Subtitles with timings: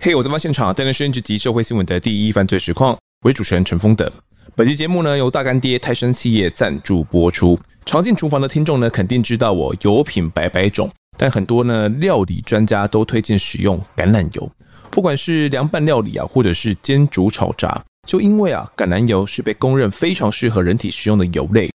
[0.00, 2.96] 嘿，我在发现场带来升职及社会新闻的第一犯罪实况，
[3.26, 4.10] 为主持人陈丰德。
[4.54, 7.58] 本期节目呢由大干爹泰山企业赞助播出。
[7.84, 14.50] 常进厨房的听众呢肯定知道我油品百百种，但很多呢料理专家都推荐使用橄榄油，
[14.90, 21.68] 不管是凉拌料理啊，或者是煎煮炒炸，就因为啊橄榄油是被公认非常适合人体食用的油类。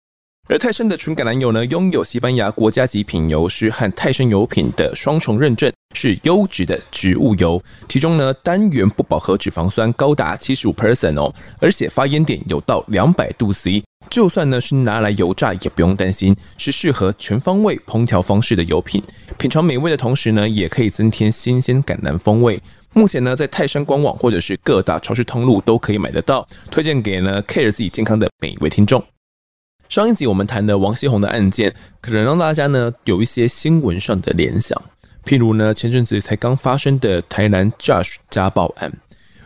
[0.46, 7.62] 而泰山的纯橄榄油呢，拥有西班牙国家级品油师和泰山油品的双重认证，是优质的植物油。
[7.88, 19.02] 其中呢，单元不饱和脂肪酸高达七十五 percent 哦，而且发烟点有到两百度 C，就算呢是拿来油炸也不用担心，是适合全方位烹调方式的油品。
[19.38, 22.60] 品尝美味的同时呢，也可以增添新鲜橄榄风味。
[22.92, 29.02] 目前呢，在泰山官网或者是各大超市通路都可以买得到，推荐给呢 care 自己健康的每一位听众。
[29.88, 34.80] 上一集我们谈的王锡红的案件，可能让大家呢有一些新闻上的联想，
[35.24, 38.92] 譬如呢前阵子才刚发生的台南 Josh 家暴案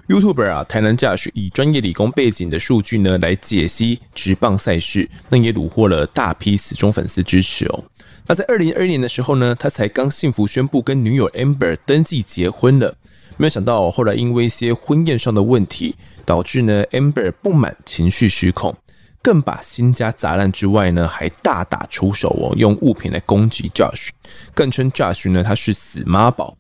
[0.09, 7.85] ，YouTuber 啊台南 Josh 以专业理工背景的数据呢来解析职棒赛事，那也虏获了大批死忠粉丝支持哦。
[8.27, 12.95] 那在二零二一年的时候呢，他才刚幸福宣布跟女友 Amber 登记结婚了，
[13.37, 18.75] 没有想到后来因为一些婚宴上的问题，导致呢 Amber 不满，情绪失控。
[19.23, 24.09] 更把新家砸烂之外呢，还大打出手哦，用物品来攻击 Josh，
[24.55, 26.57] 更称 Josh 呢他是死妈宝。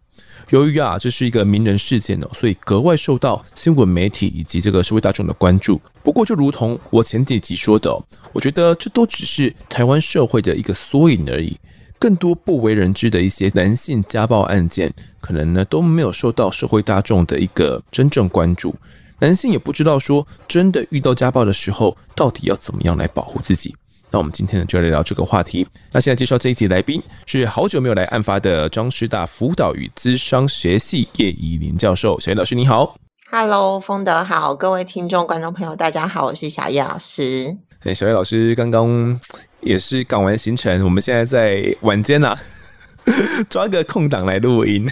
[0.50, 5.80] 由于啊这是一个名人事件哦，所以格外受到新闻媒体以及这个社会大众的关注。
[6.02, 11.56] 不过就如同我前几集说的哦，我觉得这都只是台湾社会的一个缩影而已。
[12.00, 18.74] 更多不为人知的一些男性家暴案件，可能呢都没有受到社会大众的一个真正关注。
[19.20, 23.74] 男性也不知道说真的遇到家暴的时候，到底要怎么样来保护自己。
[24.10, 25.66] 那我们今天呢就来聊这个话题。
[25.92, 32.96] 那现在介绍这一集来宾是好久没有来案发的彰师大辅导与咨商学系叶怡伶教授，小叶老师你好。
[33.30, 37.54] Hello，丰德好，各位听众观众朋友大家好，我是小叶老师。
[37.80, 39.20] 哎，小叶老师刚刚
[39.60, 42.38] 也是赶完行程，我们现在在晚间呐、啊，
[43.50, 44.88] 抓个空档来录音。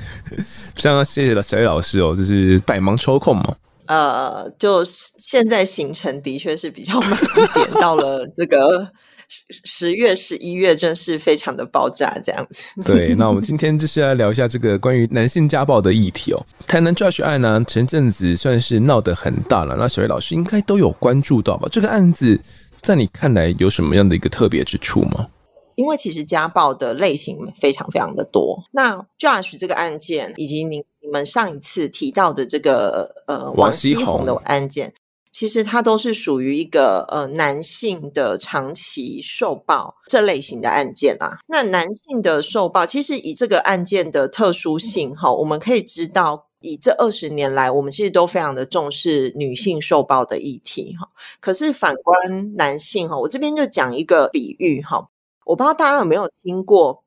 [0.75, 3.55] 非常谢谢了小叶老师哦，就是百忙抽空嘛。
[3.87, 8.89] 呃，就现在行程的确是比较慢一点，到了这个
[9.29, 12.83] 十十月、十一月，真是非常的爆炸这样子。
[12.83, 16.47] 对，那我们今天就是来聊一下这个关于男性家暴的议题哦。
[16.67, 21.69] 台南 Josh 案呢，前阵子算是闹得很大了，那小叶老师应该都有关注到吧？
[21.71, 22.41] 这个案子
[22.83, 25.29] 在你看来有什么样的一个特别之处吗？
[25.75, 34.93] 因为其实家暴的类型非常非常的多，那 Josh 这个案件以及您你们上一次提到的这个呃王锡红的案件，
[35.31, 41.39] 其实它都是属于一个呃男性的长期受暴这类型的案件啊。
[41.47, 51.09] 那男性的受暴，其实以这个案件的特殊性哈，我们可以知道，以这二十年来，我们其实都非常的重视女性受暴的议题哈。
[51.38, 55.09] 可是反观男性哈，我这边就讲一个比喻哈。
[55.44, 57.05] 我不知道大家有没有听过，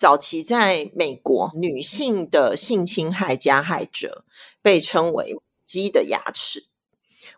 [0.00, 4.24] 早期在美国，女性的性侵害加害者
[4.62, 6.68] 被称为鸡的牙齿。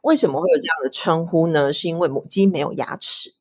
[0.02, 1.72] 为什么会有这样的称呼呢？
[1.72, 3.34] 是因为母鸡没有牙齿，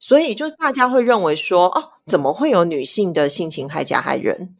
[0.00, 4.56] 所以就大家会认为说，哦，怎么会有女性的性侵害加害人？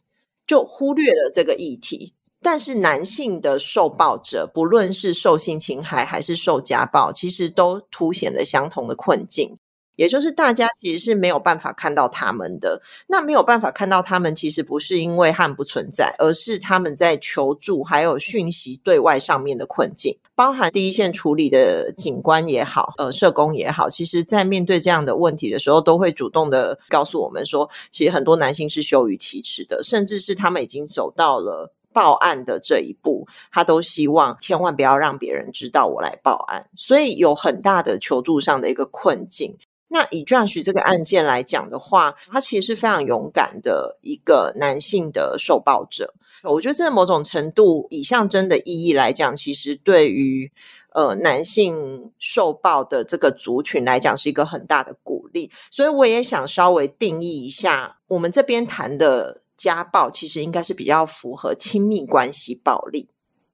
[0.47, 2.13] 就忽略了这个议题。
[2.41, 9.57] 但是男性的受暴者，不论是受性侵害还是受家暴，其实都凸显了相同的困境。
[9.95, 39.55] 也就是大家其实是没有办法看到他们的，那没有办法看到他们，其实不是因为他们不存在，而是他们在求助还有讯息对外上面的困境，包含第一线处理的警官也好，呃，社工也好，其实在面对这样的问题的时候，都会主动的告诉我们说，其实很多男性是羞于启齿的，甚至是他们已经走到了报案的这一步，他都希望千万不要让别人知道我来报案，所以有很大的求助上的一个困境。
[39.87, 46.13] 那以 Josh 这个案件来讲的话，他其实是非常勇敢的一个男性的受暴者。
[46.43, 50.51] 我觉得这某种程度以象征的意义来讲，其实对于
[50.93, 55.51] 呃男性受暴的这个族群来讲是一个很大的鼓励。
[55.71, 63.09] 所以我也想稍微定义一下，我们这边谈的家暴其实应该是比较符合亲密关系暴力，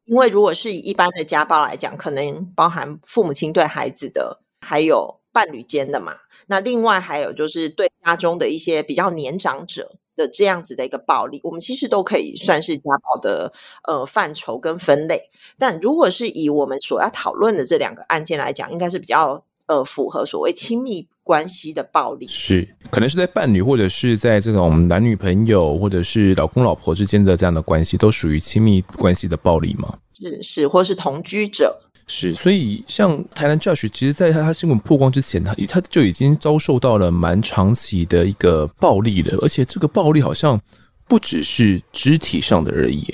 [0.05, 5.20] 因为如果是以一般的家暴来讲，可能包含父母亲对孩子的，还有。
[5.31, 6.15] 伴侣间的嘛，
[6.47, 13.51] 那另外还有就是对家中的一些比较年长者的这样子的一个暴力，我们其实都可以算是家暴的
[13.87, 15.29] 呃范畴跟分类。
[15.57, 29.97] 但如果是以我们所要讨论的这两个案件来讲，应该是比较呃符合所谓亲密关系的暴力，是可能是在伴侣或者是在这种男女朋友或者是老公老婆之间的这样的关系，都属于亲密关系的暴力吗？
[30.19, 31.79] 是是，或是同居者。
[32.13, 40.59] 是，所以像台南 Josh，其实在他他新闻曝光之前，他他就已经遭受到了蛮长期的一个暴力了，而且这个暴力好像
[41.07, 43.05] 不只是肢体上的而已。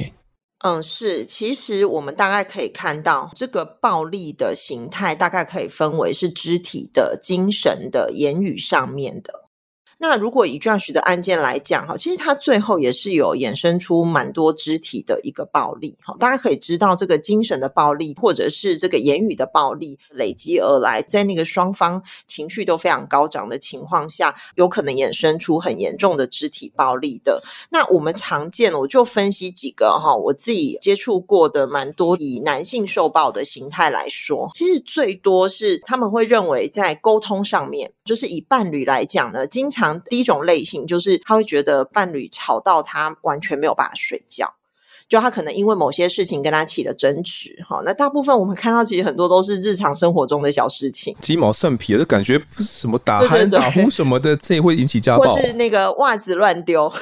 [0.66, 9.47] 嗯，是，其实我们大概可以看到，这个暴力的形态大概可以分为是肢体的、精神的、言语上面的。
[10.00, 27.42] 那如果以 Josh 的案件来讲，哈，其实他最后也是有衍生出蛮多肢体的一个暴力，哈，大家可以知道，这个精神的暴力或者是这个言语的暴力累积而来，在那个双方情绪都非常高涨的情况下，有可能衍生出很严重的肢体暴力的。
[27.72, 39.87] 那我们常见，我就分析几个哈，我自己接触过的蛮多以男性受暴的形态来说，其实最多是他们会认为在沟通上面，就是以伴侣来讲呢，经常。
[40.10, 44.56] 第一种类型就是他会觉得伴侣吵到他完全没有办法睡觉，
[45.10, 56.92] 就他可能因为某些事情跟他起了争执，哈，那大部分我们看到其实很多都是日常生活中的小事情，鸡毛蒜皮的，感觉不是什么打鼾打呼什么的，这也会引起家暴，或是那个袜子乱丢。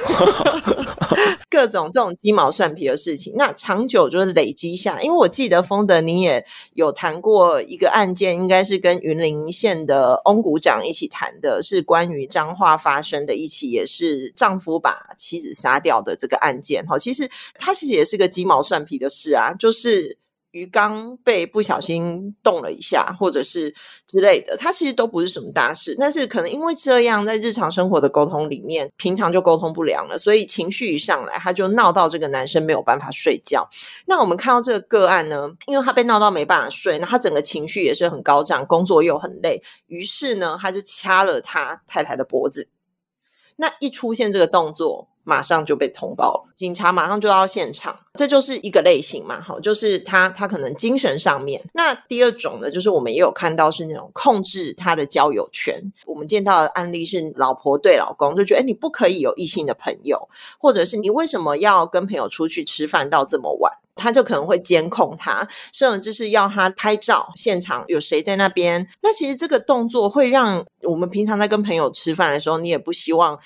[1.48, 5.02] 各种这种鸡毛蒜皮的事情，那长久就是累积下来。
[5.02, 6.44] 因为我记得丰德，您也
[6.74, 16.84] 有谈过一个案件，应该是跟云林县的翁股长一起谈的，是关于彰化发生的一起，也是丈夫把妻子杀掉的这个案件。
[16.86, 20.18] 哈，其实他其实也是个鸡毛蒜皮的事啊，就是。
[20.52, 23.74] 鱼缸被不小心动了一下，或者是
[24.06, 25.94] 之类的，它其实都不是什么大事。
[25.98, 33.68] 但是可能因为这样，在日常生活的沟通里面，平常就沟通不良了，所以情绪一上来，他就闹到这个男生没有办法睡觉。
[34.06, 42.66] 那我们看到这个个案呢，因为他被闹到没办法睡，那他整个情绪也是很高涨，工作又很累，于是呢，他就掐了他太太的脖子。
[43.56, 51.62] 那一出现这个动作，马上就被通报了，警察马上就到现场，这就是一个类型嘛，好，就是他他可能精神上面。
[51.72, 55.82] 那第二种呢，就是我们也有看到是那种控制他的交友圈。
[56.04, 60.28] 我们见到的案例是老婆对老公就觉得，哎，你不可以有异性的朋友，
[60.58, 63.72] 或者是你为什么要跟朋友出去吃饭到这么晚？
[63.96, 68.86] 他就可能会监控他，甚至是要他拍照，现场有谁在那边。
[69.02, 73.36] 那其实这个动作会让我们平常在跟朋友吃饭的时候，你也不希望。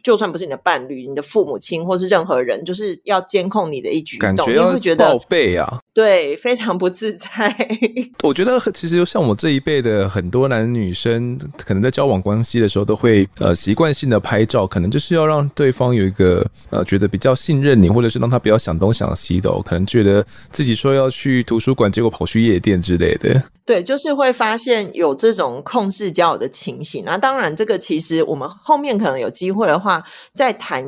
[0.00, 7.52] 就算不是你的伴侣、你的父母亲，或是任何人，就是要监控你的一举一动，感觉要会觉得报备啊，对，非常不自在。
[8.22, 23.42] 我觉得其实像我这一辈的很多男女生，可能在交往关系的时候，都会呃习惯性的拍照，可能就是要让对方有一个呃觉得比较信任你，或者是让他不要想东想西的，可能觉得自己说要去图书馆，结果跑去夜店之类的。
[23.66, 27.02] 对，就是会发现有这种控制交友的情形。
[27.04, 30.84] 那当然，这个其实我们后面可能有机会的话，再谈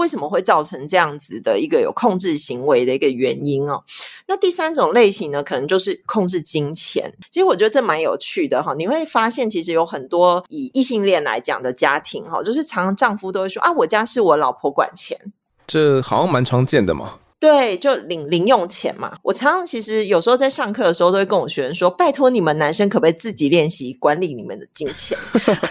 [0.00, 3.84] 为什么会造成这样子的一个有控制行为的一个原因哦。
[4.26, 7.12] 那第三种类型呢，可能就是控制金钱。
[7.30, 8.74] 其实我觉得这蛮有趣的哈。
[8.74, 15.32] 你会发现，其实有很多以异性恋来讲的家庭哈，就是常常丈夫都会说啊，我家是我老婆管钱，
[15.66, 17.18] 这好像蛮常见的嘛。
[17.40, 19.16] 对，就领零用钱嘛。
[19.22, 25.16] 我常常其实有时候在上课的时候，都会跟我学生说：“拜托你们男生，可不可以自己练习管理你们的金钱？”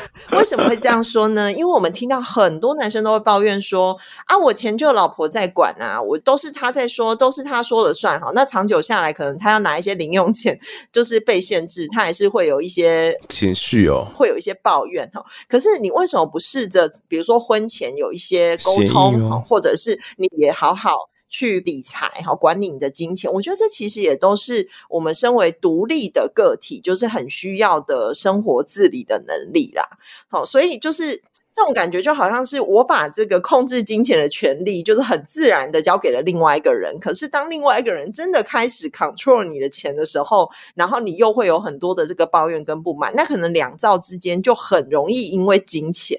[0.33, 1.53] 为什么会这样说呢？
[1.53, 3.95] 因为我们听到很多男生都会抱怨说
[4.25, 10.59] ：“啊，我钱就老婆在管啊，我都是他在说，都是他说了算。”哈，那长久下来，可能他要拿一些零用钱，
[10.91, 15.23] 就是被限制，他还是会有一些情绪哦，会有一些抱怨哈。
[15.47, 21.09] 可是你为什么不试着，比如说婚前有一些沟通，哦、或者是你也好好。
[21.29, 29.87] 去理财哈，管理你的金钱，我觉得这其实也都是我们身为独立的个体，就是很需要的生活自理的能力啦。
[30.27, 31.21] 好，所以就是。
[31.53, 36.97] 这种感觉就好像是我把这个控制金钱的权利，就是很自然的交给了另外一个人。
[36.99, 46.17] 可是当另外一个人真的开始 control 你的钱的时候，然后你又会有很多的这个抱怨跟不满，那可能两造之间就很容易因为金钱，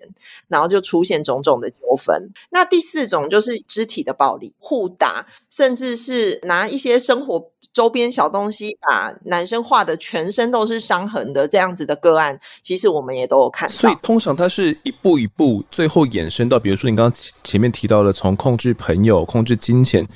[0.48, 2.28] 然后就出现种种的纠纷。
[2.50, 13.74] 那第四种就是肢体的暴力，互打，甚至是拿一些生活周边小东西把男生画的全身都是伤痕的这样子的个案，其实我们也都有看到。
[13.74, 20.06] 所以通常它是一步一步，最后衍生到，比如说你刚刚前面提到的，从控制朋友、控制金钱，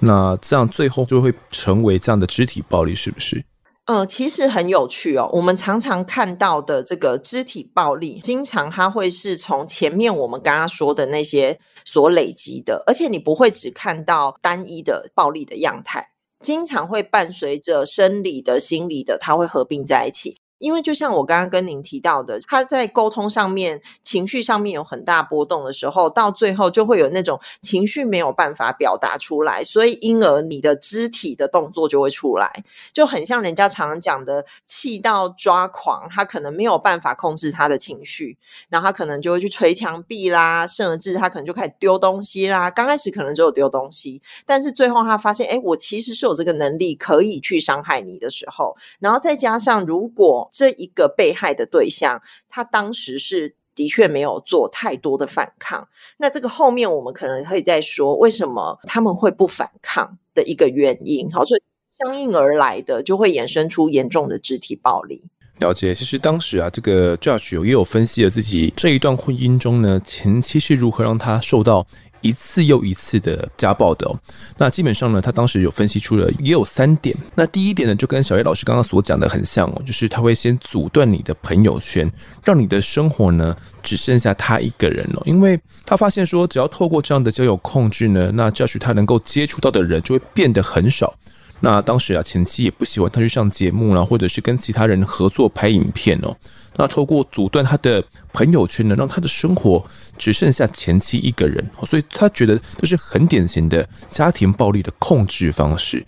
[0.00, 3.44] 那这样最后就会成为这样的肢体暴力，是不是？
[3.86, 5.28] 呃，其实很有趣哦。
[5.30, 16.08] 我们常常看到的这个肢体暴力，经常它会是从前面我们刚刚说的那些所累积的，而且你不会只看到单一的暴力的样态，
[16.40, 20.38] 经常会伴随着生理的、心理的，它会合并在一起。
[20.58, 42.70] 因为就像我刚刚跟您提到的，他在沟通上面、情绪上面有很大波动的时候，到最后就会有那种情绪没有办法表达出来，所以因而你的肢体的动作就会出来，就很像人家常常讲的气到抓狂，他可能没有办法控制他的情绪，然后他可能就会去捶墙壁啦，甚至他可能就开始丢东西啦。
[42.70, 55.88] 刚开始可能只有丢东西，但是最后他发现，哎，我其实是有这个能力可以去伤害你的时候，然后再加上如果这一个被害的对象，他当时是的确没有做太多的反抗。
[56.18, 61.28] 那这个后面我们可能可以再说，为什么他们会不反抗的一个原因。
[61.32, 65.28] 好，所以相应而来的就会衍生出严重的肢体暴力。
[65.58, 71.84] 了解，其实当时啊，这个 Josh 也有分析了自己这一段婚姻中呢，前妻是如何让他受到。
[72.24, 74.18] 一次又一次的家暴的哦，
[74.56, 77.14] 那基本上呢，他当时有分析出了也有三点。
[77.34, 82.10] 那第一点呢，就跟小叶老师刚刚所讲的很像哦，就是他会先阻断你的朋友圈，
[82.42, 85.22] 让你的生活呢只剩下他一个人了。
[85.26, 91.14] 因为他发现说，只要透过这样的交友控制呢，那教许他能够接触到的人就会变得很少。
[91.60, 96.36] 那当时啊，前妻也不喜欢他去上节目啦，或者是跟其他人合作拍影片哦。
[96.76, 98.02] 那透过阻断他的
[98.32, 99.82] 朋友圈呢，让他的生活
[100.18, 106.04] 只剩下前妻一个人，所以他觉得这是很典型的家庭暴力的控制方式。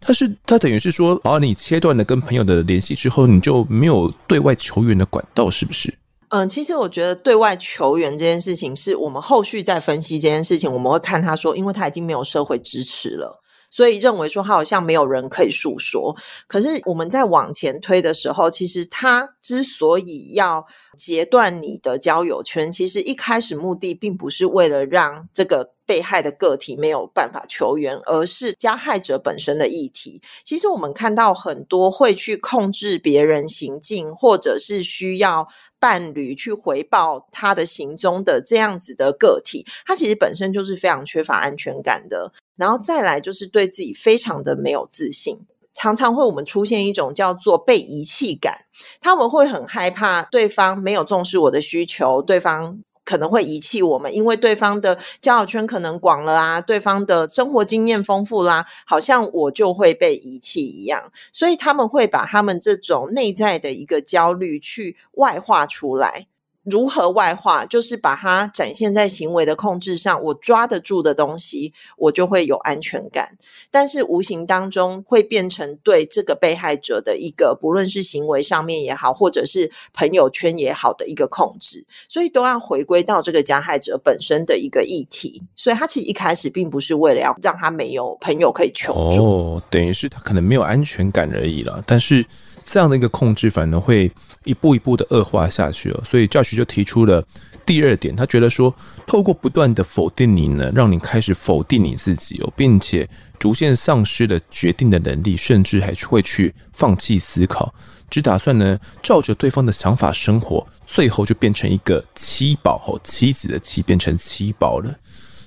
[0.00, 5.92] 他是他等于是说，把，你切断了跟朋友的联系之后，你就没有对外求援的管道，是不是？
[6.30, 13.42] 嗯，其实我觉得对外求援这件事情，是我们后续在分析这件事情，我们会看他说，因为他已经没有社会支持了。
[13.70, 20.66] 所以认为说他好像没有人可以诉说，可是我们在往前推的时候，其实他之所以要
[20.98, 30.20] 截断你的交友圈，其实一开始目的并不是为了让这个被害的个体没有办法求援，而是加害者本身的议题。
[30.44, 35.48] 其实我们看到很多会去控制别人行径，或者是需要
[35.78, 42.32] 伴侣去回报他的行踪的这样子的个体，他其实本身就是非常缺乏安全感的。
[42.60, 48.66] 然后再来就是对自己非常的没有自信，常常会我们出现一种叫做被遗弃感，
[49.00, 66.26] 他们会很害怕对方没有重视我的需求，对方可能会遗弃我们，因为对方的交友圈可能广了啊，对方的生活经验丰富啦，好像我就会被遗弃一样，所以他们会把他们这种内在的一个焦虑去外化出来。
[66.70, 67.66] 如何外化？
[67.66, 70.22] 就是把它展现在行为的控制上。
[70.22, 73.36] 我抓得住的东西，我就会有安全感。
[73.70, 81.84] 但是无形当中会变成对这个被害者的一个，不论是行为上面也好，或者是朋友圈也好的一个控制。
[82.08, 85.42] 所以都要回归到这个加害者本身的一个议题。
[85.56, 91.82] 所以他其实一开始并不是为了要让他没有朋友可以求助，哦，等于是他可能没有安全感而已了。
[91.84, 92.24] 但是。
[92.62, 94.12] 这样的一个控制反而会
[94.44, 97.22] 一步一步的恶化下去了，所以 Josh 就提出了
[97.66, 98.74] 第二点，他觉得说，
[99.06, 107.74] 透过不断的否定你呢，让你开始否定你自己哦，并且逐渐丧失了决定的能力，甚至还会去放弃思考，
[108.08, 114.94] 只打算呢照着对方的想法生活，最后就变成一个妻宝哦，妻子的妻变成妻宝了。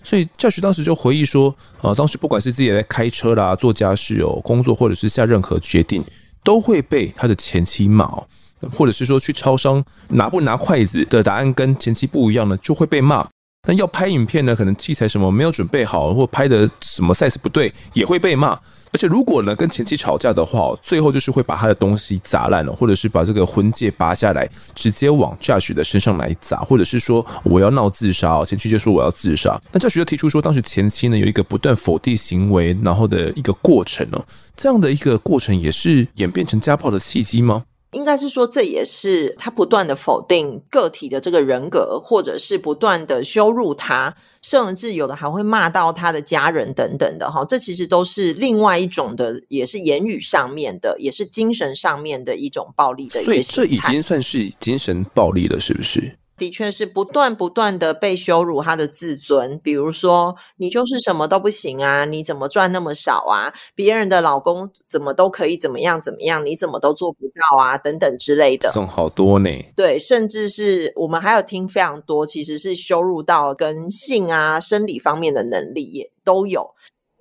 [0.03, 6.05] 所以教学当时就回忆说，啊，当时不管是自己在开车啦、做家事哦、工作，或者是下任何决定。
[6.45, 8.27] 都会被他的前妻骂哦，
[8.72, 13.27] 或者是说去超商拿不拿筷子的答案跟前妻不一样呢，就会被骂。
[13.65, 18.60] 那要拍影片呢，可能器材什么没有准备好，或拍的什么 size 不对，也会被骂。
[18.91, 29.58] 而且如果呢跟前妻吵架的话，最后就是会把他的东西砸烂了，或者是把这个婚戒拔下来，直接往 Josh 的身上来砸，或者是说我要闹自杀，前妻就说我要自杀。
[29.72, 34.22] 那 Josh 就提出说，当时前妻呢有一个不断否定行为，然后的一个过程哦，
[34.58, 37.63] 这样的一个过程也是演变成家暴的契机吗？
[37.93, 47.45] 应该是说，这也是他不断的否定个体的这个人格，或者是不断的羞辱他，甚至有的还会骂到他的家人等等的哈。
[47.45, 53.31] 这其实都是另外一种的，也是言语上面的，也是精神上面的一种暴力的一个。
[53.31, 56.17] 所以这已经算是精神暴力了，是不是？
[56.37, 63.53] 的确是不断不断的被羞辱他的自尊，比如说你就是什么都不行啊，你怎么赚那么少啊？
[63.75, 67.77] 别人的老公怎么都可以怎么样怎么样，你怎么都做不到啊？
[67.77, 69.49] 等等之类的，这种好多呢。
[69.75, 76.73] 对，甚至是我们还有听非常多，其实是羞辱到跟性啊、生理方面的能力也都有。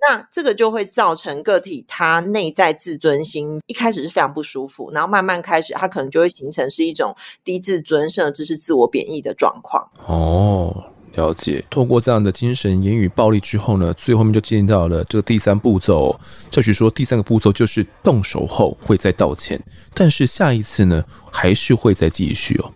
[0.07, 9.89] 那这个就会造成个体他内在自尊心一开始是非常不舒服，然后慢慢开始他可能就会形成是一种低自尊，甚至是自我贬义的状况。
[10.07, 10.83] 哦，
[11.15, 11.63] 了解。
[11.69, 16.19] 透过这样的精神言语暴力之后呢，最后面就进到了这个第三步骤。
[16.51, 19.61] 教学说第三个步骤就是动手后会再道歉，
[19.93, 22.73] 但是下一次呢，还是会再继续哦。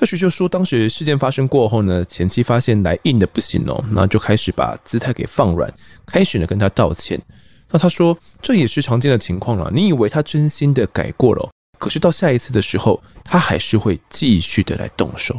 [0.00, 5.70] 或许就说，当时事件发生过后呢，前妻发现来硬的不行哦，那就开始把姿态给放软，
[6.06, 7.20] 开始呢跟他道歉。
[7.68, 9.70] 那他说这也是常见的情况了。
[9.70, 15.38] 你以为他真心的改过了，可是到下一次的时候，他还是会继续的来动手。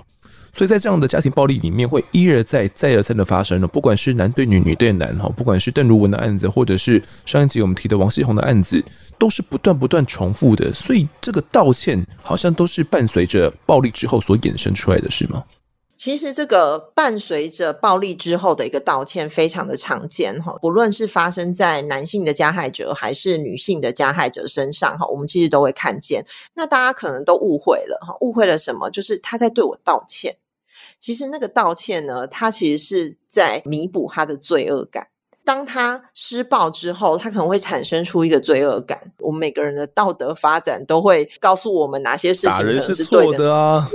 [0.53, 3.67] 所以在这样的家庭暴力里面，会一而再、再而三的发生了。
[3.67, 8.83] 不管是男对女、女对男哈，不管是邓如文的案子，或者是上一集我们提的王锡红的案子，
[9.17, 10.73] 都是不断不断重复的。
[10.73, 15.43] 所以这个道歉好像都是伴随着暴力之后所衍生出来的，是吗？
[15.97, 26.25] 其实这个伴随着暴力之后的一个道歉非常的常见哈，不论是发生在男性的加害者还是女性的加害者身上哈，我们其实都会看见。
[26.55, 28.89] 那大家可能都误会了哈，误会了什么？
[28.89, 30.35] 就是他在对我道歉。
[31.01, 35.07] 其实那个道歉呢，他其实是在弥补他的罪恶感。
[35.43, 39.11] 当他施暴之后，他可能会产生出一个罪恶感。
[39.17, 43.89] 我们每个人的道德发展都会告诉我们哪些事情可能是对的啊。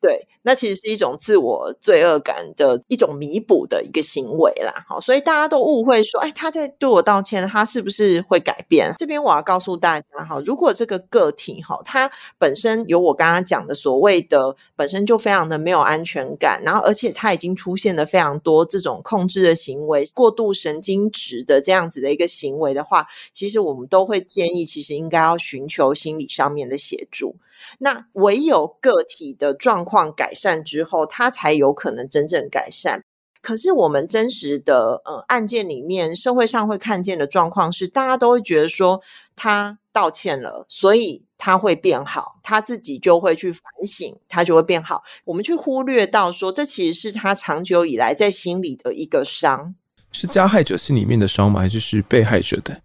[0.00, 4.84] 对，那其实是一种自我罪恶感的一种弥补的一个行为啦。
[4.88, 8.94] 好，所以大家都误会说，哎，他在对我道歉，他是不是会改变？
[8.98, 27.36] 这边我要告诉大家哈，如果这个个体哈，他本身有我刚刚讲的所谓的本身就非常的没有安全感，然后而且他已经出现了非常多这种控制的行为、过度神经质的这样子的一个行为的话，其实我们都会建议，其实应该要寻求心理上面的协助。
[27.78, 33.02] 那唯有个体的状况改善之后，他才有可能真正改善。
[33.42, 39.00] 可是我们真实的呃案件里面，社会上会看见的状况是，大家都会觉得说
[39.34, 45.02] 他道歉了，所以他会变好，他自己就会去反省，他就会变好。
[45.24, 49.74] 我们去忽略到说，这其实是他长久以来在心里的一个伤。
[50.12, 51.60] 是加害者心里面的伤吗？
[51.60, 52.82] 还是是被害者的？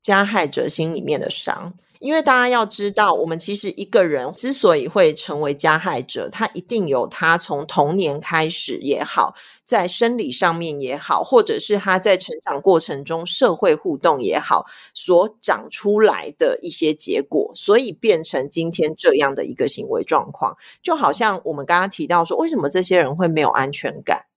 [0.00, 1.74] 加害者心里面的伤。
[2.00, 20.56] 因为大家要知道，我们其实一个人之所以会成为加害者，他一定有他从童年开始也好，在生理上面也好，或者是他在成长过程中社会互动也好，所长出来的一些结果，所以变成今天这样的一个行为状况。
[20.82, 24.27] 就好像我们刚刚提到说，为什么这些人会没有安全感？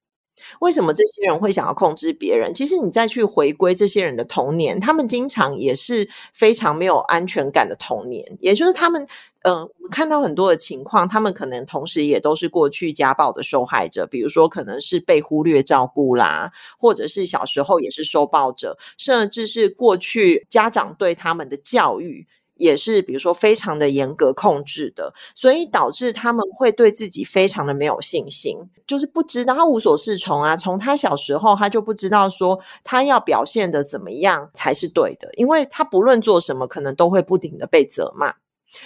[0.60, 2.54] 为什么这些人会想要控制别人？
[2.54, 8.38] 其实你再去回归这些人的童年，他们经常也是非常没有安全感的童年。
[8.40, 9.08] 也就是他们，
[9.44, 22.28] 嗯、看到很多的情况，他们可能同时也都是过去家暴的受害者，比如说可能是被忽略照顾啦，或者是小时候也是受暴者，甚至是过去家长对他们的教育。
[22.62, 30.56] 也是，比如说非常的严格控制的，所以导致他们会对自己非常的没有信心，就是不知道，他无所适从啊。
[30.56, 38.36] 从他小时候，他就不知道说他要表现的怎么样才是对的，因为他不论做什么，可能都会不停的被责骂，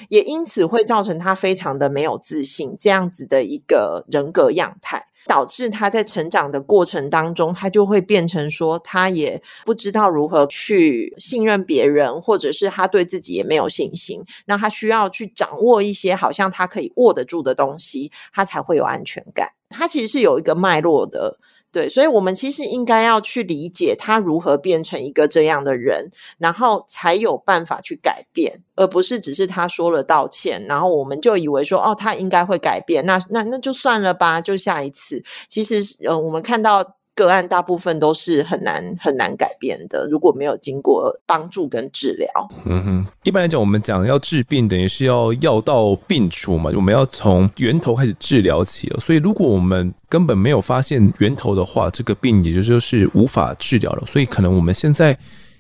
[0.08, 5.06] 也因此会造成他非常的没有自信，这样子的一个人格样态。
[5.28, 14.24] 导致他在成长的过程当中，他就会变成说，他也不知道如何去信任别人，或者是他对自己也没有信心。
[14.46, 19.50] 那他需要去掌握一些好像他可以握得住的东西，他才会有安全感。
[19.70, 21.40] 他其实是有一个脉络的。
[21.76, 35.22] 对，所以我们其实应该要去理解他如何变成一个这样的人，然后才有办法去改变，而不是只是他说了道歉，然后我们就以为说，哦，他应该会改变，那那那就算了吧，就下一次。
[35.50, 36.96] 其实，呃，我们看到。
[37.16, 42.30] 个案大部分都是很难很难改变的，如果没有经过帮助跟治疗。
[42.66, 48.94] 嗯哼，一般来讲，我们讲要治病，等于是要药到病除嘛，我们要从源头开始治疗起。
[49.00, 54.04] 所以，如果我们根本没有发现源头的话，这个病也就是说是无法治疗了。
[54.06, 55.18] 所以，可能我们现在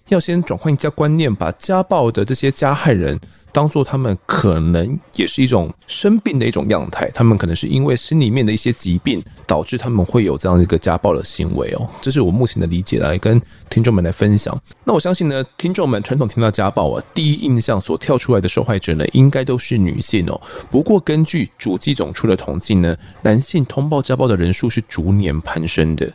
[0.09, 3.17] 要先转换一下观念，把家暴的这些加害人。
[3.55, 14.61] 当做他们可能也是一种生病的一种样态，他们可能是因为心里面的一些疾病导致他们会有这样一个家暴的行为哦，这是我目前的理解，来跟听众们来分享。
[14.83, 20.41] 那我相信呢，听众们传统听到家暴啊，第一印象所跳出来的受害者呢，应该都是女性哦。
[20.69, 26.11] 不过根据主计总处的统计呢，男性通报家暴的人数是逐年攀升的。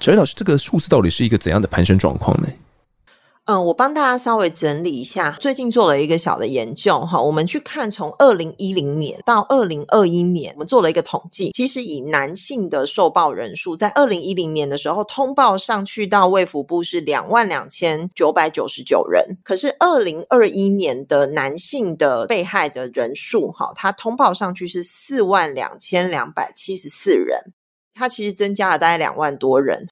[0.00, 2.48] 筱老师，这个数字到底是一个怎样的攀升状况呢？
[3.48, 27.54] 嗯，我帮大家稍微整理一下，最近做了一个小的研究哈，我们去看从二零一零年到二零二一年，我们做了一个统计，其实以男性的受暴人数，在二零一零年的时候通报上去到卫福部是两万两千九百九十九人，可是二零二一年的男性的被害的人数哈，他通报上去是四万两千两百七十四人。
[27.94, 29.88] 它其实增加了大概两万多人。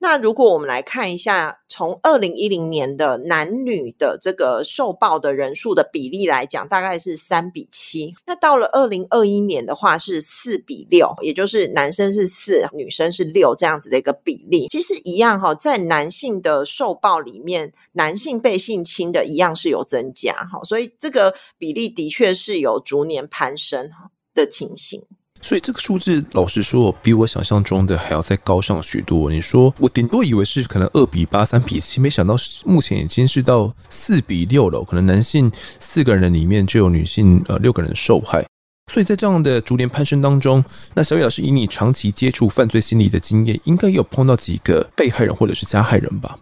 [0.00, 8.14] 那如果我们来看一下，从二零一零年的男女的这个受暴的人数的比例来讲，大概是三比七。
[8.24, 14.68] 那到了二零二一年的话是四比六，也就是男生是四，女生是六这样子的一个比例。
[14.68, 23.90] 其实一样哈，在男性的受暴里面，男性被性侵的一样是有增加哈，所以这个比例的确是有逐年攀升
[24.32, 25.04] 的情形。
[25.40, 29.30] 所以这个数字，老实说，比我想象中的还要再高上许多。
[29.30, 34.82] 你说我顶多以为是可能二比八、三比七，没想到目前已经是到四比六了。
[34.82, 38.44] 可能男性四个人里面就有女性呃六个人受害。
[38.92, 46.38] 所以在这样的逐年攀升当中，那小雨老师以你长期接触犯罪心理的经验，应该有碰到几个被害人或者是加害人吧？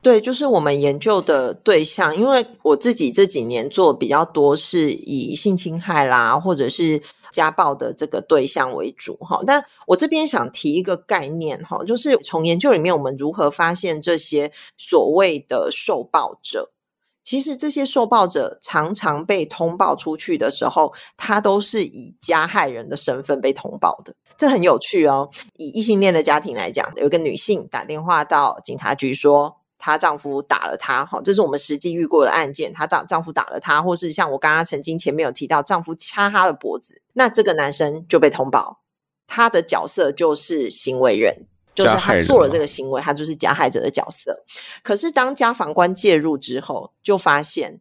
[0.00, 7.00] 对，就是我们研究的对象，因为我自己这几年做比较多是以性侵害啦，或者是。
[7.30, 16.72] 家暴的这个对象为主哈，但我这边想提一个概念哈，就是从研究里面我们如何发现这些所谓的受暴者，
[17.22, 25.30] 其实这些受暴者常常被通报出去的时候，他都是以加害人的身份被通报的，这很有趣哦。
[25.56, 29.59] 以异性恋的家庭来讲，有个女性打电话到警察局说。
[29.80, 32.72] 她丈夫打了她，哈，这是我们实际遇过的案件。
[32.72, 38.82] 她打丈夫打了她，或是像我刚刚曾经前面有提到，丈夫掐她的脖子，那这个男生就被通报，
[39.26, 44.44] 他的角色就是行为人，就是他做了这个行为，他就是加害者的角色。
[44.82, 47.80] 可是当家访官介入之后，就发现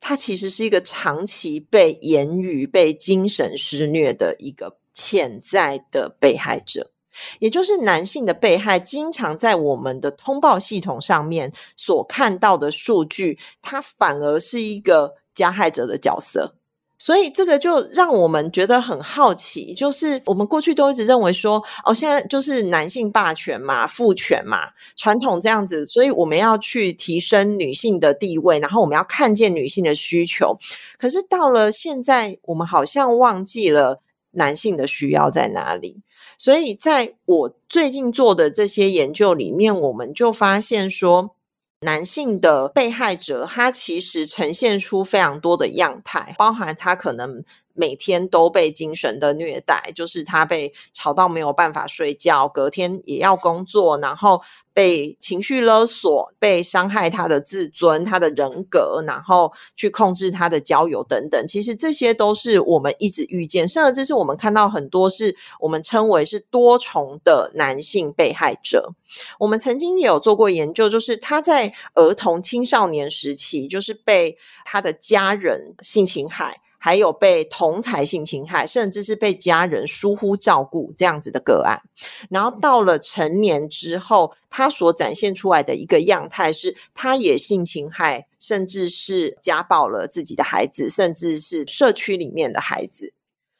[0.00, 6.90] 他其实是一个长期被言语、被精神施虐的一个潜在的被害者。
[7.38, 16.54] 也就是男性的被害，经常在我们的通报系统上面所看到的数据，它反而是一个加害者的角色。
[17.02, 30.58] 所以这个就让我们觉得很好奇，就是我们过去都一直认为说，哦，现在就是男性霸权嘛，父权嘛，传统这样子，所以我们要去提升女性的地位，然后我们要看见女性的需求。
[30.98, 34.02] 可是到了现在，我们好像忘记了
[34.32, 36.02] 男性的需要在哪里。
[36.40, 41.36] 所以，在我最近做的这些研究里面，我们就发现说，
[41.82, 47.44] 男性的被害者，他其实呈现出非常多的样态，包含他可能。
[47.74, 61.46] 每天都被精神的虐待，就是他被吵到没有办法睡觉，隔天也要工作，然后被情绪勒索，被伤害他的自尊、他的人格，然后去控制他的交友等等。
[61.46, 68.92] 其实这些都是我们一直遇见，甚至是我们看到很多是我们称为是多重的男性被害者。
[69.38, 76.60] 我们曾经也有做过研究，就是他在儿童青少年时期，就是被他的家人性侵害。
[76.82, 81.82] 还有被同才性侵害，甚至是被家人疏忽照顾这样子的个案，
[82.30, 93.12] 然后到了成年之后，他所展现出来的一个样态是，他也性侵害，甚至是家暴了自己的孩子，甚至是社区里面的孩子。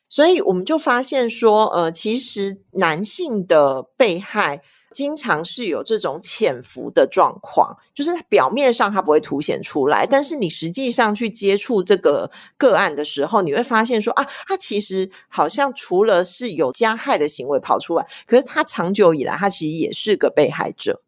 [0.09, 4.62] 所以我们就发现说，呃，其实男性的被害。
[4.92, 21.03] 经常是有这种潜伏的状况，就是表面上它不会凸显出来，但是你实际上去接触这个个案的时候，你会发现说啊，他其实好像除了是有加害的行为跑出来，可是他长久以来他其实也是个被害者。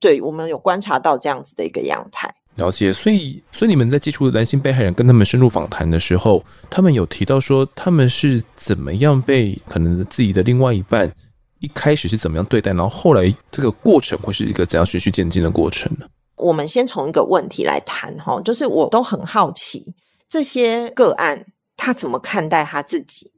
[0.00, 2.34] 对，我们有观察到这样子的一个样态。
[2.56, 11.10] 了解，所以所以你们在接触男性被害人跟他们深入访谈的时候，他们有提到说他们是怎么样被可能自己的另外一半。
[11.60, 16.06] 一开始是怎么样对待，然后后来这个过程会是一个怎样循序渐进的过程呢？
[16.36, 19.94] 我们先从一个问题来谈哈，就是我都很好奇
[20.26, 21.44] 这些个案
[21.76, 23.32] 他怎么看待他自己，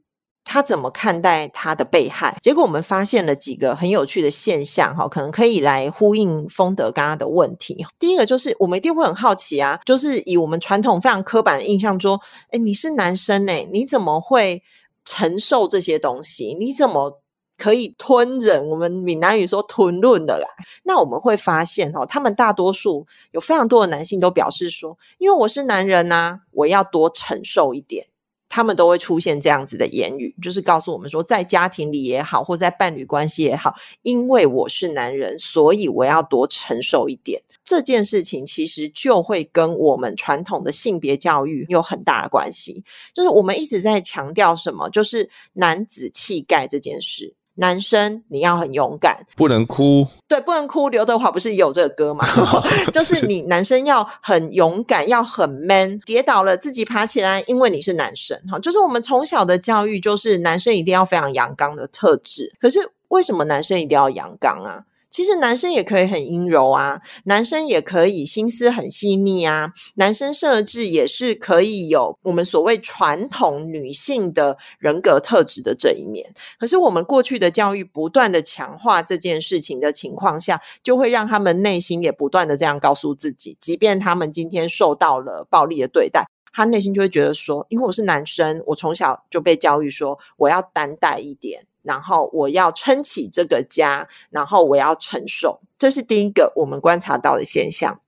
[0.45, 2.37] 他怎么看待他的被害？
[2.41, 7.85] 结果我们发现了几个很有趣的现象哈，可能可以来呼应丰德刚刚的问题。
[7.99, 12.17] 第一个就是我们一定会很好奇啊，就是以我们传统非常刻板的印象说，
[12.51, 14.63] 诶，你是男生诶，你怎么会
[15.03, 16.55] 承受这些东西？
[16.57, 17.19] 你怎么？
[17.63, 20.45] 可以吞忍，我们闽南语说吞论的啦。
[20.83, 28.07] 那我们会发现哦，他们大多数有非常多的男性都表示说，因为我是男人呐、我要多承受一点。
[28.49, 33.73] 他们都会出现这样子的言语，就是告诉我们说，在家庭里也好，或在伴侣关系也好，
[34.03, 37.41] 因为我是男人，所以我要多承受一点。
[37.63, 42.83] 这件事情其实就会跟我们传统的性别教育有很大的关系。
[43.13, 47.33] 就是我们一直在强调什么，就是男子气概这件事。
[47.55, 50.07] 男生，你要很勇敢，不能哭。
[50.27, 50.89] 对，不能哭。
[50.89, 52.25] 刘德华不是有这个歌吗？
[52.91, 58.39] 就是你男生要很勇敢，要很 man，跌倒了自己爬起来，因为你是男生。
[58.49, 62.51] 哈，就是我们从小的教育就是男生一定要非常阳刚的特质。
[62.59, 64.83] 可是为什么男生一定要阳刚啊？
[65.13, 76.33] 其实男生也可以很阴柔啊，男生也可以心思很细腻啊，男生甚至也是可以有我们所谓传统女性的人格特质的这一面。
[76.59, 91.67] 可是我们过去的教育不断的强化这件事情的情况下，就会让他们内心也不断的这样告诉自己，即便他们今天受到了暴力的对待，他内心就会觉得说，因为我是男生，我从小就被教育说我要担待一点。
[91.83, 97.99] 然后我要撑起这个家，然后我要承受，这是第一个我们观察到的现象。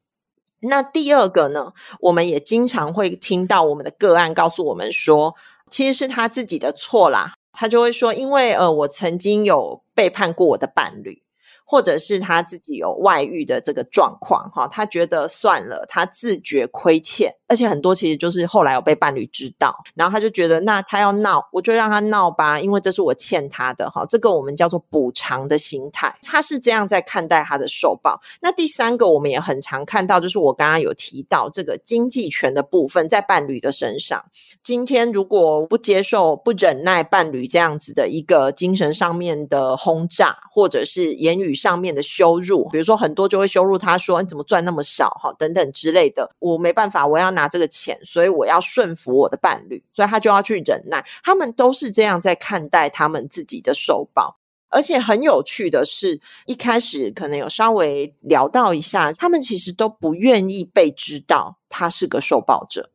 [0.61, 1.73] 那第二个呢？
[1.99, 5.35] 我们也经常会听到我们的个案告诉我们说，
[5.69, 7.35] 其实是他自己的错啦。
[7.51, 11.21] 他就会说，因为呃，我曾经有背叛过我的伴侣。
[11.67, 28.21] 或者是他自己有外遇的这个状况，哈，他觉得算了，他自觉亏欠，而且很多其实就是后来有被伴侣知道，然后他就觉得那他要闹，我就让他闹吧，因为这是我欠他的，哈，这个我们叫做补偿的心态，他是这样在看待他的受报。
[28.41, 34.23] 那第三个我们也很常看到，就是我刚刚有提到这个经济权的部分在伴侣的身上，
[34.63, 41.55] 今天如果不接受、不忍耐伴侣这样子的一个精神上面的轰炸，或者是言语。
[41.55, 51.05] 上面的羞辱，比如说很多就会羞辱他说，你怎么赚那么少哈，等等之类的，我没办法，我要拿这个钱，所以我要顺服我的伴侣，所以他就要去忍耐。
[51.23, 54.37] 他们都是这样在看待他们自己的受暴，
[54.69, 62.89] 而且很有趣的是，一开始可能有稍微聊到一下，他们其实都不愿意被知道他是个受暴者，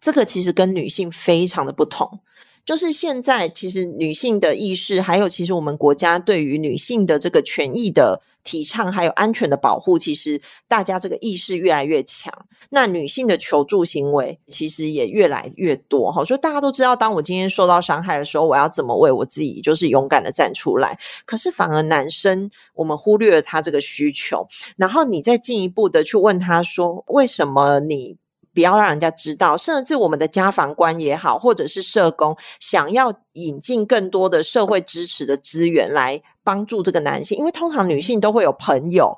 [0.00, 2.20] 这个其实跟女性非常的不同。
[2.64, 12.32] 就是现在，其实女性的意识，还有其实我们国家对于女性的这个权益的提倡，还有安全的保护，其实大家这个意识越来越强。
[12.68, 16.24] 那女性的求助行为其实也越来越多哈。
[16.24, 20.96] 所以大家都知道，当我今天受到伤害的时候，我要怎么为我自己就是勇敢的站出来。
[21.24, 24.46] 可是反而男生，我们忽略了他这个需求，
[24.76, 28.16] 然后你再进一步的去问他说，为什么你？
[28.52, 39.16] 不要让人家知道，甚至我们的家防官也好，或者是社工，想要引进更多的社会支持的资源来帮助这个男性，因为通常女性都会有朋友、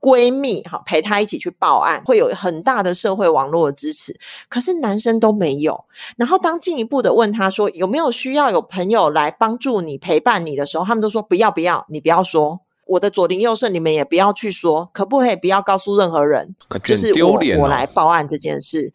[0.00, 4.18] 闺蜜，哈，陪她一起去报案，会有很大的社会网络的支持。
[4.48, 5.84] 可是男生都没有。
[6.16, 12.60] 然后当进一步的问他说有没有需要有朋友来帮助你、陪伴你的时候，他们都说不要不要，你不要说。
[12.90, 16.56] 我的左邻右舍，你们也不要去说，可不可以不要告诉任何人？
[16.82, 18.92] 就是我我来报案这件事。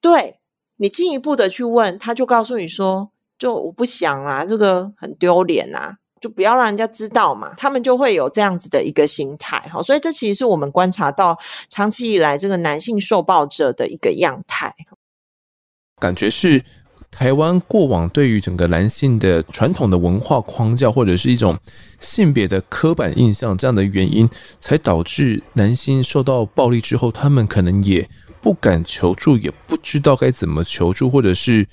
[0.00, 0.38] 对，
[0.76, 7.52] 你进一步的去问，他就告诉你说，就我不想啊，这个很丢脸啊，就不要让人家知道嘛。
[7.56, 11.36] 他们就会有这样子的一个心态，哈，所以这其实是我们观察到
[11.68, 14.74] 长期以来这个男性受暴者的一个样态，
[15.98, 16.64] 感觉是。
[17.12, 21.56] 台湾过往对于整个男性的传统的文化框架，或者是一种
[22.00, 28.08] 性别的刻板印象，这样的原因，才导致男性受到暴力之后，他们可能也
[28.40, 31.64] 不敢求助，也不知道该怎么求助，或者是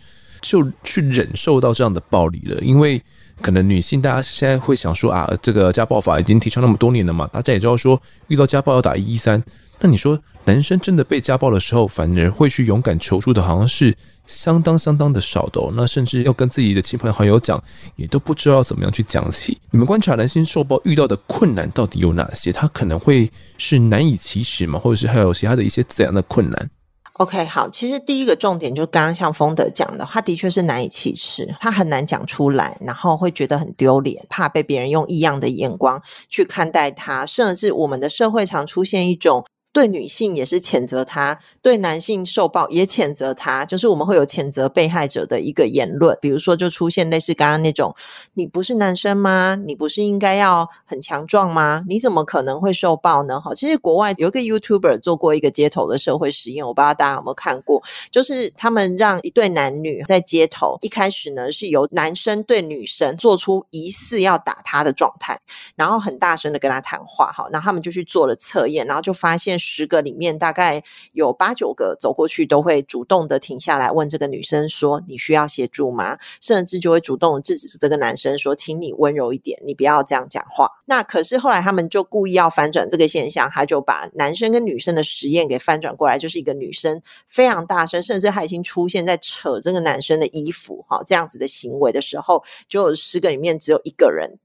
[0.42, 2.60] 就去忍受到这样的暴力了。
[2.62, 3.02] 因为
[3.42, 9.42] 可能女性，大家现在会想说啊，这个家暴法已经提倡那么多年了嘛，大家也知道说，遇到家暴要打一一三。
[9.82, 13.96] 那你说，男生真的被家暴的时候，反而会去勇敢求助的，好像是
[14.30, 15.74] 相当相当的少的哦。
[15.76, 17.62] 那甚至要跟自己的亲朋好友讲，
[17.96, 19.60] 也都不知道怎么样去讲起。
[19.72, 22.52] 你们观察男性受暴遇到的困难到底有哪些？
[22.52, 24.80] 他可能会是难以启齿吗？
[24.80, 26.70] 或者是还有其他的一些怎样的困难
[27.14, 39.44] ？OK，好，其实第一个重点就刚刚像丰德讲的，他的确是难以启齿，他很难讲出来，然后会觉得很丢脸，怕被别人用异样的眼光去看待他，甚至我们的社会常出现一种。
[39.72, 47.96] 对女性也是谴责他，对男性受暴也谴责他，就是我们会有谴责被害者的一个言论，比如说就出现类似刚刚那种
[48.34, 49.56] ：“你不是男生吗？
[49.56, 51.84] 你不是应该要很强壮吗？
[51.88, 65.40] 你怎么可能会受暴呢？”哈，其实国外有一个 YouTuber 做过一个街头的社会实验，我不知道大家有没有看过，就是他们让一对男女在街头，一开始呢是由男生对女生做出疑似要打他的状态，
[65.76, 69.59] 然后很大声的跟他谈话，哈，然后他们就去做了测验，然后就发现。
[69.60, 94.40] 十个里面大概有八九个走过去都会主动的停下来问这个女生说：“你需要协助吗？”甚至就会主动制止这个男生说：“请你温柔一点，你不要这样讲话。”那可是后来他们就故意要反转这个现象，他就把男生跟女生的实验给翻转过来，就是一个女生非常大声，甚至还已经出现在扯这个男生的衣服，哈，这样子的行为的时候，就十个里面只有一个人。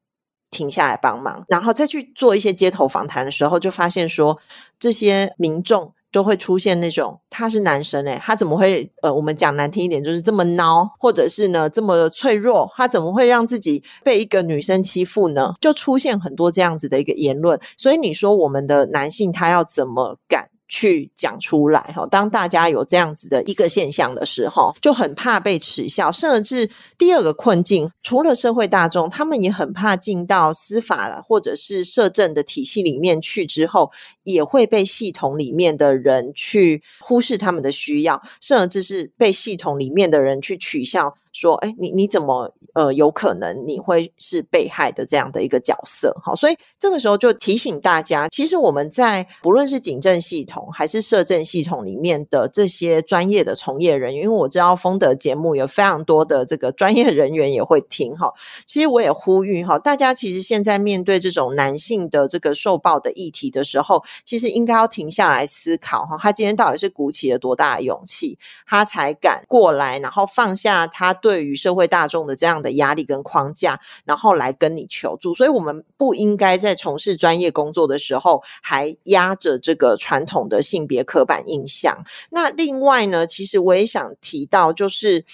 [0.55, 4.39] 停下来帮忙，然后再去做一些街头访谈的时候，就发现说，
[4.79, 15.55] 这些民众都会出现那种他是男生诶，他怎么会呃，我们讲难听一点，就是这么孬，或者是呢这么脆弱，他怎么会让自己被一个女生欺负呢？
[15.61, 17.59] 就出现很多这样子的一个言论。
[17.77, 20.51] 所以你说我们的男性他要怎么敢？
[20.69, 33.91] 去讲出来哈，当大家有这样子的一个现象的时候，就很怕被耻笑，甚至第二个困境，除了社会大众，他们也很怕进到司法或者是社政的体系里面去之后，
[34.23, 41.15] 也会被系统里面的人去忽视他们的需要，甚至是被系统里面的人去取笑。
[41.35, 46.17] 说，哎，你你怎么呃有可能你会是被害的这样的一个角色？
[46.23, 58.33] 好，所以这个时候就提醒大家，其实我们在不论是警政系统还是社政系统里面的这些专业的从业人员，因为我知道丰德节目有非常多的这个专业人员也会听哈。
[58.65, 71.13] 其实我也呼吁哈，大家其实现在面对这种男性的这个受暴的议题的时候，其实应该要停下来思考哈，他今天到底是鼓起了多大的勇气，他才敢过来，然后放下他。
[71.25, 82.05] 对于社会大众的这样的压力跟框架，然后来跟你求助，所以我们不应该在从事专业工作的时候还压着这个传统的性别刻板印象。
[82.29, 85.25] 那另外呢，其实我也想提到，就是。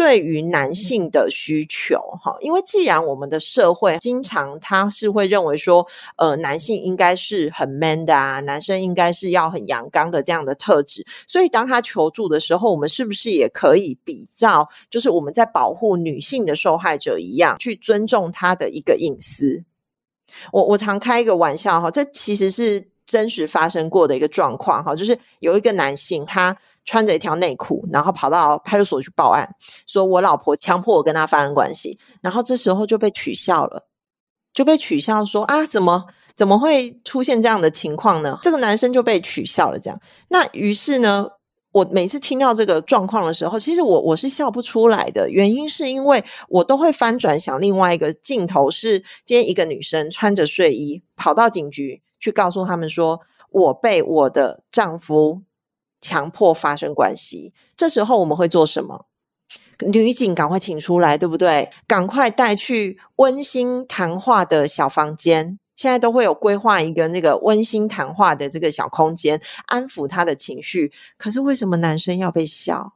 [0.00, 5.86] 对于男性的需求，哈，因为既然我们的社会经常他是会认为说，
[6.16, 19.64] 呃，男性应该是很 man 的啊，男生应该是要很阳刚的这样的特质，所以当他求助的时候，我们是不是也可以比照，就是我们在保护女性的受害者一样，去尊重他的一个隐私？
[20.50, 26.56] 我我常开一个玩笑哈，这其实是真实发生过的一个状况哈，就是有一个男性他。
[26.84, 29.48] 穿着一条内裤，然后跑到派出所去报案，
[29.86, 33.86] 说我老婆强迫我跟他发生关系，然后这时候就被取笑了，
[34.52, 38.38] 就被取笑说啊，怎么怎么会出现这样的情况呢？
[38.42, 40.00] 这个男生就被取笑了，这样。
[40.28, 41.28] 那于是呢，
[41.72, 55.42] 我每次听到这个状况的时候，其实我我是笑不出来的，原因是因为我都会翻转想另外一个镜头，是今天一个女生穿着睡衣跑到警局去告诉他们说，我被我的丈夫。
[56.00, 59.06] 强迫发生关系，这时候我们会做什么？
[59.86, 61.70] 女警赶快请出来，对不对？
[61.86, 65.58] 赶快带去温馨谈话的小房间。
[65.74, 70.92] 现在都会有规划一个那个温馨谈话的这个小空间，安抚他的情绪。
[71.16, 72.92] 可是为什么男生要被笑？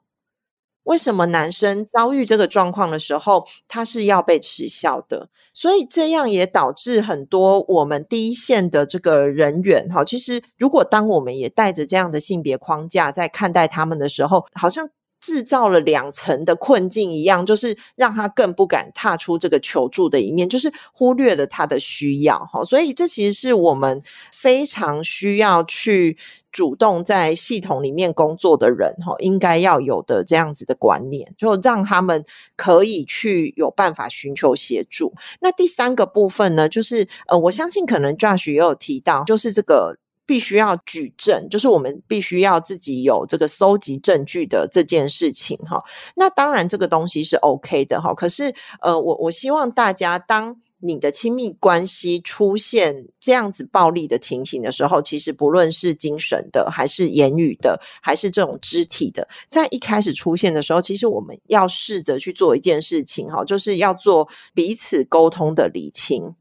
[0.85, 5.29] 为什么男生遭遇这个状况的时候，他是要被耻笑的？
[5.53, 14.89] 所以这样也导致很多我们第一线的这个人员，哈，其实如果当我们也带着这样的性别框架在看待他们的时候，好像。
[15.25, 22.63] 制造了两层的困境一样，就是让他更不敢踏出这个求助的一面，就是忽略了他的需要哈。
[22.63, 26.19] 所以这其实是我们非常需要去
[26.53, 32.23] 主动在系统里面工作的人哈，应该要有的这样子的观念，就让他们
[32.55, 35.15] 可以去有办法寻求协助。
[35.41, 39.97] 那第三个部分呢，就是呃，我相信可能 Josh 也有提到，就是这个。
[40.27, 45.83] 必须要举证，就是我们必须要自己有这个搜集证据的这件事情哈。
[46.17, 48.15] 那当然这个东西是 OK 的哈。
[48.15, 66.35] 可是呃，我我希望大家，当你的亲密关系出现这样子暴力的情形的时候，其实不论是精神的，还是言语的，还是这种肢体的，在一开始出现的时候，其实我们要试着去做一件事情哈，就是要做彼此沟通的理清。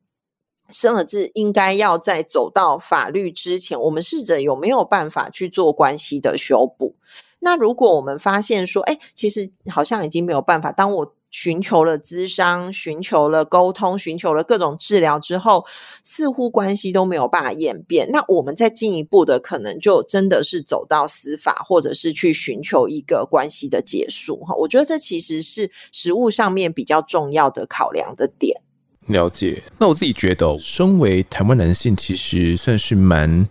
[0.74, 6.96] 甚至应该要在走到法律之前，我们试着有没有办法去做关系的修补。
[7.40, 10.72] 那如果我们发现说，哎，其实好像已经没有办法。
[10.72, 15.66] 当我寻求了咨商，寻求了沟通，寻求了各种治疗之后，
[16.06, 18.08] 似乎关系都没有办法演变。
[18.12, 24.38] 那我们再进一步的，可能就真的是走到司法，或者是去寻求一个关系的结束。
[24.46, 28.62] 哈，我觉得这其实是实务上面比较重要的考量的点。
[29.08, 33.48] 了解，那我自己觉得，身为台湾男性，其实算是蛮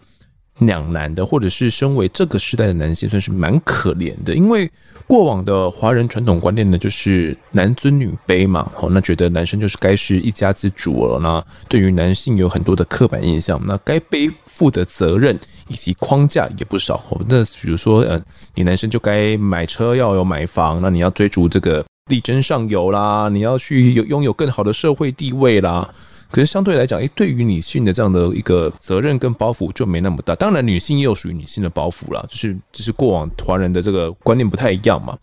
[0.60, 4.34] 两难的，或者是身为这个时代的男性，算是蛮可怜的。
[4.34, 4.70] 因为
[5.06, 11.18] 过往的华人传统观念呢，就是男尊女卑嘛，好，那觉得男生就是该是一家之主了。
[11.18, 15.38] 那对于男性有很多的刻板印象，那该背负的责任
[15.68, 17.04] 以及框架也不少。
[17.28, 18.22] 那比如说，呃，
[18.54, 21.84] 你男生就该买车要有买房，那你要追逐这个。
[22.08, 25.88] 力争上游啦，你要去有拥有更好的社会地位啦。
[26.30, 30.34] 可是相对来讲，诶，对于女性的这样的一个责任跟包袱就没那么大。
[30.34, 35.16] 当然，女性也有属于女性的包袱啦，就是就是过往华人的这个观念不太一样嘛。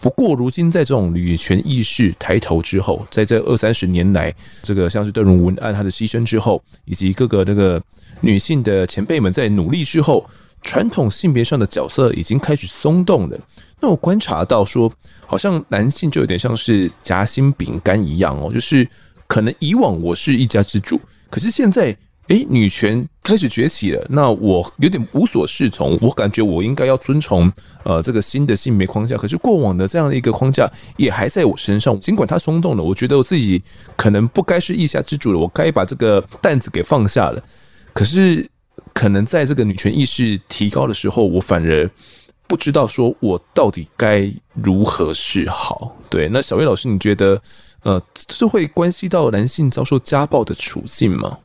[0.00, 7.80] 不过，如今在这种女权意识抬头之后，在这二三十年来，这个像是邓荣文案她的牺牲之后，以及各个那个
[8.22, 10.28] 女性的前辈们在努力之后。
[10.66, 13.38] 传统性别上的角色已经开始松动了。
[13.84, 14.90] 那我观察到说，
[15.26, 18.88] 好像男性就有点像是夹心饼干一样哦，就是
[19.26, 21.94] 可能以往我是一家之主，可是现在。
[22.28, 25.98] 诶，女权开始崛起了，那我有点无所适从。
[26.00, 30.66] 我感觉我应该要遵从呃这个新的性别框架，可是过往的这样的一个框架
[30.96, 32.00] 也还在我身上。
[32.00, 33.62] 尽管它松动了，我觉得我自己
[33.94, 37.44] 可能不该是一家之主了，我该把这个担子给放下了。
[37.92, 38.48] 可是
[38.94, 41.90] 可能在这个女权意识提高的时候，我反而
[42.54, 45.96] 不知道说我到底该如何是好。
[46.08, 47.42] 对，那小叶老师，你觉得
[47.82, 51.40] 呃这会关系到男性遭受家暴的处境吗？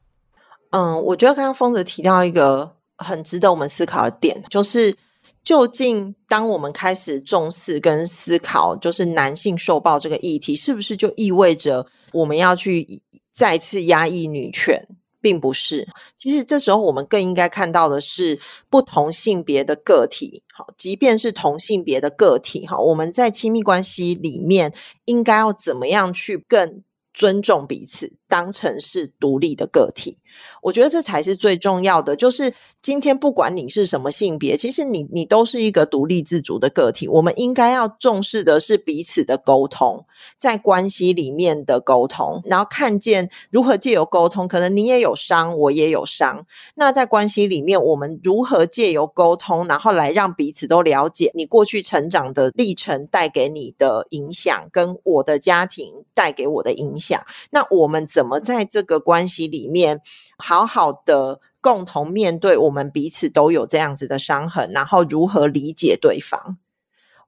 [0.70, 4.95] 嗯，我觉得刚刚峰子提到一个很值得我们思考的点，就是
[5.43, 13.01] 究竟当我们开始重视跟思考，就是男性受暴这个议题，是不是就意味着我们要去
[13.34, 14.80] 再次压抑女权？
[15.22, 15.88] 并不是。
[16.15, 18.39] 其实这时候我们更应该看到的是
[18.70, 24.74] 不同性别的个体，好，即便是同性别的个体，哈，我们在亲密关系里面
[25.05, 30.17] 应该要怎么样去更尊重彼此，当成是独立的个体。
[30.61, 32.15] 我觉得这才是最重要的。
[32.15, 37.07] 就是今天，不管你是什么性别，其实你你都是一个独立自主的个体。
[37.07, 40.05] 我们应该要重视的是彼此的沟通，
[40.38, 46.45] 在关系里面的沟通，然后看见如何借由沟通，可能你也有伤，我也有伤。
[46.75, 57.25] 那在关系里面，我们如何借由沟通，然后来让彼此都了解你过去成长的历程带给你的影响，跟我的家庭带给我的影响。
[57.49, 60.01] 那我们怎么在这个关系里面，
[60.38, 66.57] 好好的共同面对，我们彼此都有这样子的伤痕，然后如何理解对方？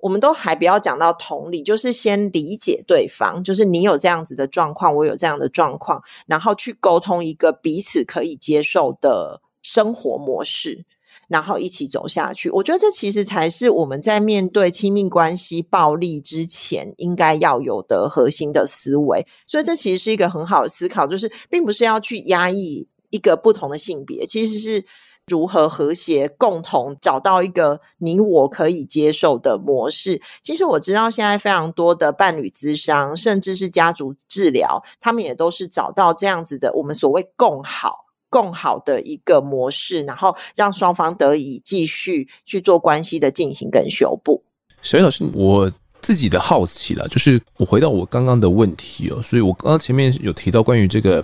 [0.01, 10.83] 我们都还不要讲到同理，就是先理解对方，就是你有这样子的状况，我有这样的状况，然后去沟通一个彼此可以接受的生活模式，
[11.31, 12.49] 然后一起走下去。
[12.51, 19.25] 我觉得这其实才是我们在面对亲密关系暴力之前应该要有的核心的思维。
[19.47, 22.87] 所以这其实是一个很好的思考，就是并不是要去压抑。
[23.13, 24.85] 一个不同的性别，其实是
[25.27, 30.21] 如何和谐共同找到一个你我可以接受的模式。
[30.41, 44.43] 其实我知道现在非常多的伴侣咨商，甚至是家族治疗，他们也都是找到这样子的我们所谓共好、共好的一个模式，然后让双方得以继续去做关系的进行跟修补。
[44.81, 45.71] 小叶老师，我
[46.01, 51.23] 自己的好奇了，就是我回到我刚刚的问题哦，所以我刚刚前面有提到关于这个。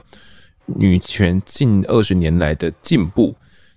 [0.75, 3.33] 女权近二十年来的进步，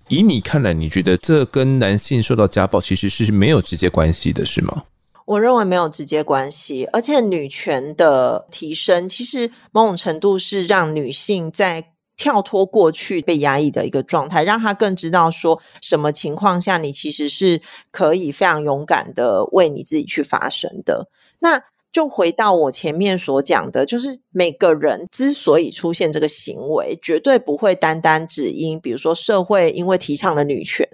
[0.09, 4.83] 以你看来，你觉得这跟男性受到家暴其实是没有直接关系的，是吗？
[5.25, 17.59] 我认为没有直接关系，而且女权的提升，其实某种程度是让女性在跳脱过去被压抑的一个状态，让他更知道说什么情况下你其实是
[17.89, 21.09] 可以非常勇敢的为你自己去发声的。
[21.39, 21.59] 那
[21.91, 30.87] 就回到我前面所讲的，就是每个人之所以出现这个行为，绝对不会单单只因，比如说社会因为提倡了女权，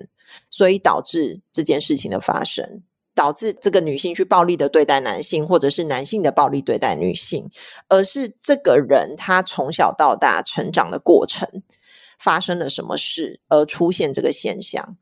[0.50, 2.82] 所以导致这件事情的发生，
[3.18, 7.50] 导致这个女性去暴力的对待男性，或者是男性的暴力对待女性，
[7.88, 11.64] 而是这个人他从小到大成长的过程
[12.20, 14.98] 发生了什么事，而出现这个现象。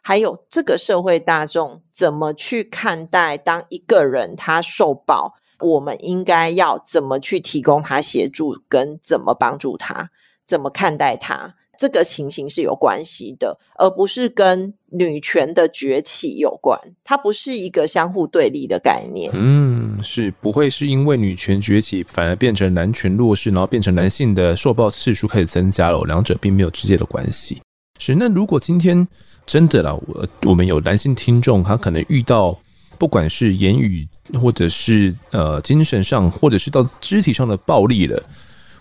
[0.00, 3.36] 还有这个社会大众怎么去看待？
[3.36, 10.10] 当一个人他受暴，我们应该要怎么去提供他协助，跟怎么帮助他，
[10.46, 11.56] 怎么看待他？
[11.76, 16.78] 这个情形是有关系的，而不是跟女权的崛起有关。
[17.04, 19.30] 它不是一个相互对立的概念。
[19.34, 26.02] 嗯，是不会是因为女权崛起，反而变成男权弱势，然后变成男性的受暴次数开始增加了。
[26.04, 27.60] 两者并没有直接的关系。
[27.98, 29.06] 是，那如果今天
[29.44, 32.56] 真的啦，我我们有男性听众，他可能遇到
[32.96, 34.06] 不管是言语，
[34.40, 38.22] 或者是呃精神上，或者是到肢体上的暴力了，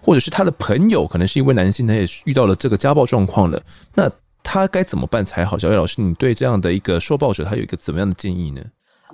[0.02, 3.60] 或者是他的朋友可能是一位男性，他也遇到了这个家暴状况了，
[3.96, 4.08] 那
[4.50, 5.58] 他该怎么办才好？
[5.58, 8.62] 小叶老师，你对这样的一个受暴者，他有一个怎么样的建议呢？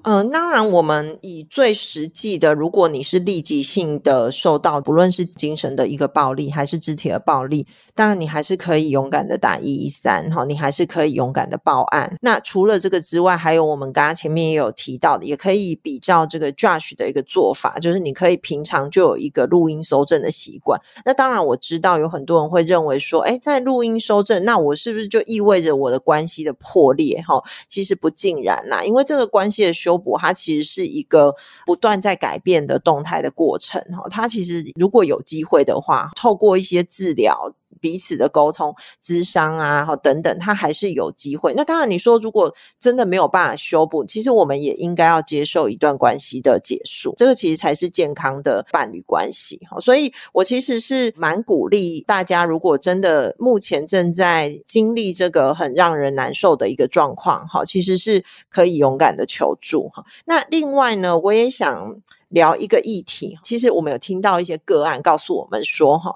[0.06, 12.18] 嗯、当然，我们以最实际的，如果你是立即性的受到，不论是精神的一个暴力，还是肢体的暴力，当然你还是可以勇敢的打一一三，哈，你还是可以勇敢的报案。
[12.20, 20.78] 那除了这个之外，还有我们刚刚前面也有提到的，也可以比较这个 Josh 的一个做法，就是你可以平常就有一个录音搜证的习惯。
[21.06, 27.24] 那当然，我知道有很多人会认为说，哎，在录音搜证，那我是不是就意味着我的关系的破裂？
[27.26, 29.93] 哈，其实不尽然啦，因为这个关系的修。
[29.94, 31.36] 修补它其实是一个
[31.66, 41.54] 不断在改变的动态的过程哈，它其实如果有机会的话，透过一些治疗，彼此的沟通、智商啊，等等，他还是有机会。
[41.56, 49.60] 那当然，你说如果真的没有办法修补，其实我们也应该要接受一段关系的结束，这个其实才是健康的伴侣关系。
[49.70, 59.90] 好，所以我其实是蛮鼓励大家，如果真的目前正在经历这个很让人难受的一个状况，哈，其实是可以勇敢的求助。
[59.90, 62.02] 哈，那另外呢，我也想。
[62.30, 66.16] 聊一个议题，其实我们有听到一些个案告诉我们说，哈，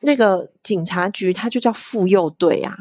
[0.00, 2.72] 那个警察局它就叫妇幼队啊，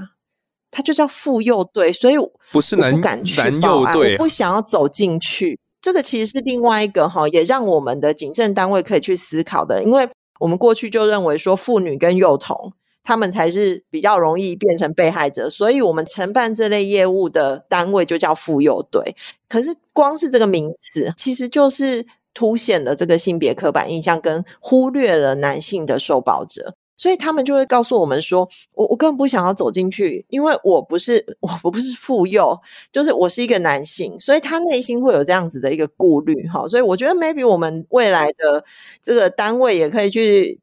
[0.69, 2.15] 它就叫妇幼队，所以
[2.51, 5.59] 不是男不敢去男幼队，我不想要走进去。
[5.81, 10.09] 这个其实是另外一个哈，也让我们的警政单位可以去思考的，因为
[10.39, 19.15] 我们过去就认为说妇女跟幼童他们才是比较容易变成被害者，所以我们承办这类业务的单位就叫妇幼队。
[19.47, 22.05] 可是光是这个名词，其实就是。
[22.37, 32.57] 凸显了这个性别刻板印象，跟忽略了男性的受保者，所以他们就会告诉我们说：“我我根本不想要走进去，因为我不是我 我不是妇幼，
[32.91, 38.63] 就是我是一个男性，所以他内心会有这样子的一个顾虑。”哈，所以我觉得 maybe 我们未来的
[39.01, 40.59] 这个单位也可以去。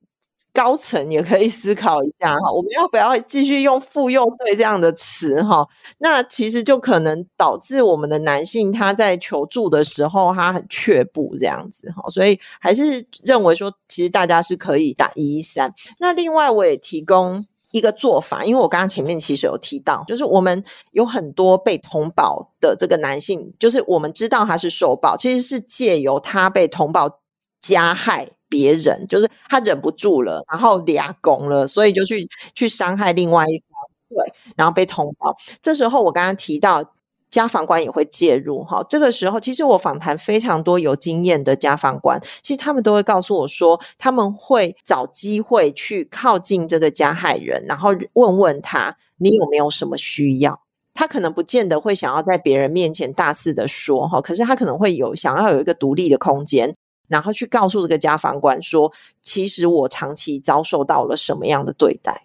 [0.54, 5.66] 高层也可以思考一下哈，我们要不要继续用“妇幼队”这样的词哈？
[5.98, 15.72] 那其实就可能导致我们的男性他在求助的时候他很却步这样子哈，所以还是认为说，其实大家是可以打一一三。
[15.98, 27.20] 那另外我也提供一个做法，因为我刚刚前面其实有提到，就是我们有很多被通报的这个男性，就是我们知道他是受暴，其实是借由他被通报
[27.62, 28.28] 加害。
[28.52, 33.78] 别人就是他忍不住了，然后俩拱了，所以就去去伤害另外一方，
[34.10, 35.34] 对，然后被通报。
[35.62, 36.84] 这时候我刚刚提到
[37.30, 50.60] 家访官也会介入，哈，这个时候其实我访谈非常多有经验的家访官，其实他们都会告诉我说，他们会找机会去靠近这个加害人，然后问问他你有没有什么需要。
[50.94, 56.76] 他可能不见得会想要在别人面前大肆的说，哈，可是他可能会有想要有一个独立的空间。
[57.12, 58.90] 然后去告诉这个家访官说，
[59.20, 62.22] 其实我长期遭受到了什么样的对待。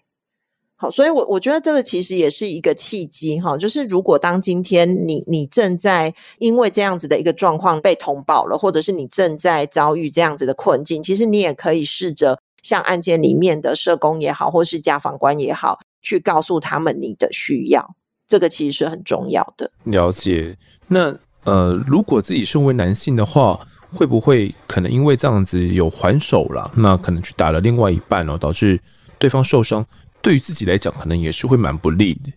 [0.79, 17.95] 好，所以我我觉得这个其实也是一个契机哈，就是如果当今天你你正在因为这样子的一个状况被通报了，或者是你正在遭遇这样子的困境，其实你也可以试着向案件里面的社工也好，或是家访官也好，去告诉他们你的需要，
[18.27, 19.71] 这个其实是很重要的。
[19.83, 20.55] 了解。
[20.87, 23.59] 那呃，如果自己身为男性的话。
[23.93, 28.79] 会不会可能因为这样子有还手了，那可能去打了另外一半哦，导致
[29.17, 29.85] 对方受伤，
[30.21, 32.33] 对于自己来讲可能也是会蛮不利的。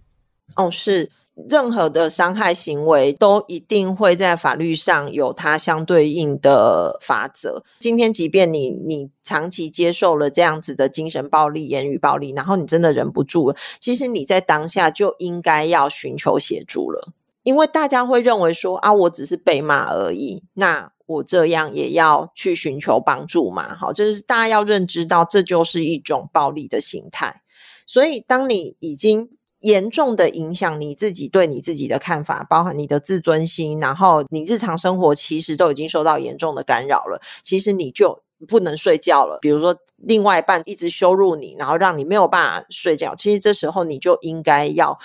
[0.55, 1.11] 哦，是，
[1.49, 7.65] 任何的伤害行为都一定会在法律上有它相对应的法则。
[7.81, 20.93] 今天即便你你长期接受了这样子的精神暴力、言语暴力，然后你真的忍不住了，其实你在当下就应该要寻求协助了，因为大家会认为说啊，我只是被骂而已，那。
[21.11, 23.75] 我这样也要去寻求帮助嘛？
[23.75, 27.43] 好，就是大家要认知到，这就是一种暴力的形态。
[27.85, 39.39] 所以，当你已经严重的影响你自己对你自己的看法，包含你的自尊心，然后你日常生活其实都已经受到严重的干扰了，其实你就不能睡觉了。
[39.41, 44.97] 比如说，另外一半一直羞辱你，然后让你没有办法睡觉，其实这时候你就应该要。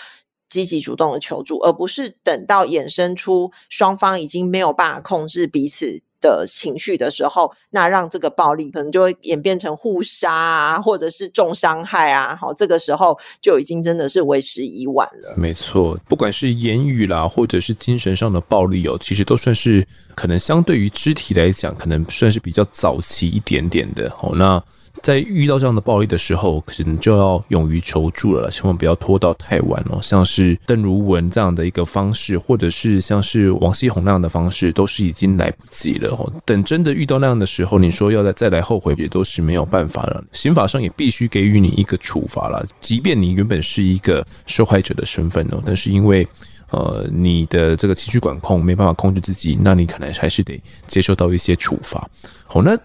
[0.49, 12.35] 积极主动的求助，而不是等到衍生出双方已经没有办法控制彼此的情绪的时候，那让这个暴力可能就会演变成互杀啊，或者是重伤害啊。
[12.35, 15.35] 好，这个时候就已经真的是为时已晚了。
[15.37, 19.85] 没错，不管是言语啦，或者是精神上的暴力哦，其实都算是
[20.15, 24.09] 可能相对于肢体来讲，可能算是比较早期一点点的。
[24.17, 24.63] 好，那。
[25.01, 29.99] 在遇到这样的暴力的时候，可能就要勇于求助了，千万不要拖到太晚哦。
[30.01, 36.31] 像是邓如雯这样的一个方式，或者是像是王西红那样的方式，都是已经来不及了哦。
[36.45, 40.23] 等真的遇到那样的时候，你说要再再来后悔，也都是没有办法了。
[40.31, 46.27] 刑法上也必须给予你一个处罚了，即便你原本是一个受害者的身份哦，但是因为
[46.71, 52.09] 呃你的这个情绪管控没办法控制自己，那你可能还是得接受到一些处罚。
[52.45, 52.77] 好，那。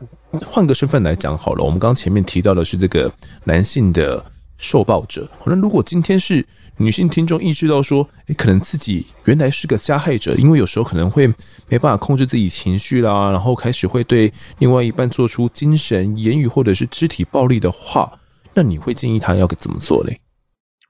[0.47, 3.13] 换个身份来讲好了，我们刚前面提到的是这个
[3.43, 4.25] 男性的
[4.59, 5.29] 受暴者。
[5.45, 11.27] 那如果今天是女性听众意识到说，诶，可能自己原来是个加害者，因为有时候可能会
[11.67, 18.09] 没办法控制自己情绪啦，然后开始会对另外一半做出精神、言语或者是肢体暴力的话，
[18.55, 20.17] 那你会建议他要怎么做嘞？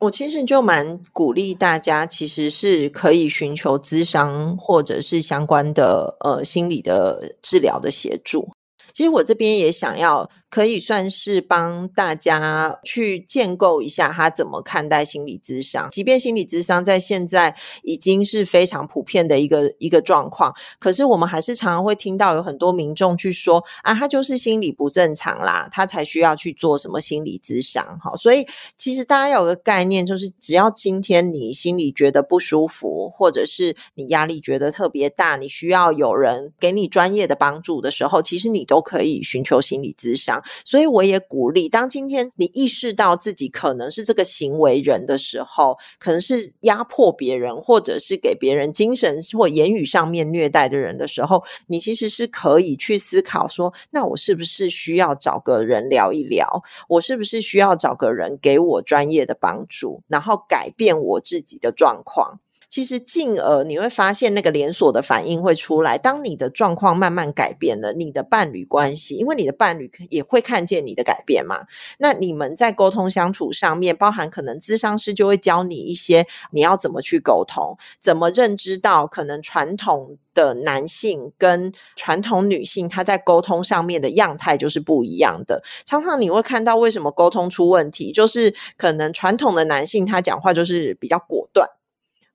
[0.00, 8.48] 我其实就蛮鼓励大家，其实是可以寻求咨商或者是相关的呃心理的治疗的协助。
[8.92, 15.88] 其实我这边也想要可以算是帮大家去建构一下他怎么看待心理咨商。
[15.92, 27.98] 即便心理咨商在现在已经是非常普遍的一个一个状况，可是我们还是常常会听到有很多民众去说啊，他就是心理不正常啦，他才需要去做什么心理咨商。
[28.02, 28.44] 好，所以
[28.76, 40.39] 其实大家有个概念，就是只要今天你心里觉得不舒服，或者是你压力觉得特别大，你需要有人给你专业的帮助的时候，其实你都可以寻求心理咨商。
[40.64, 56.62] 所以我也鼓励，当今天你意识到自己可能是这个行为人的时候，可能是压迫别人，或者是给别人精神或言语上面虐待的人的时候，你其实是可以去思考说，那我是不是需要找个人聊一聊？
[56.88, 62.40] 我是不是需要找个人给我专业的帮助，然后改变我自己的状况？
[62.70, 65.98] 其实进而你会发现那个连锁的反应会出来。
[65.98, 71.66] 当你的状况慢慢改变了，你的伴侣关系，因为你的伴侣也会看见你的改变嘛。
[71.98, 85.64] 那你们在沟通相处上面，包含可能咨商师就会教你一些你要怎么去沟通，怎么认知到可能传统的男性跟传统女性他在沟通上面的样态就是不一样的。
[85.84, 91.68] 常常你会看到为什么沟通出问题，就是可能传统的男性他讲话就是比较果断。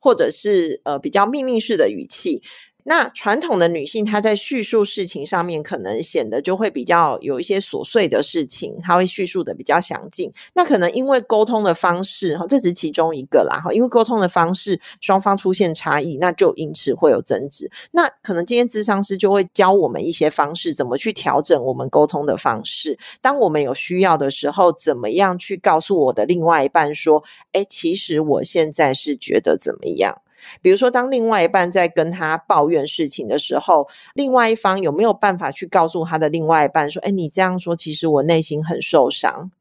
[0.06, 2.44] 或者是呃比较命令式的语气。
[2.88, 10.32] 那传统的女性，她在叙述事情上面，可能显得就会比较有一些琐碎的事情，她会叙述的比较详尽。
[10.54, 17.72] 那可能因为沟通的方式，哈，这是其中一个啦，哈，因为沟通的方式双方出现差异，那就因此会有争执。
[17.92, 23.00] 那可能今天咨商师就会教我们一些方式，怎么去调整我们沟通的方式。
[23.20, 27.24] 当我们有需要的时候，怎么样去告诉我的另外一半说，
[27.54, 30.22] 诶，其实我现在是觉得怎么样？
[30.62, 39.52] 比如说，当另外一半在跟他抱怨事情的时候，另外一方有没有办法去告诉他的另外一半说：“诶，你这样说，其实我内心很受伤。”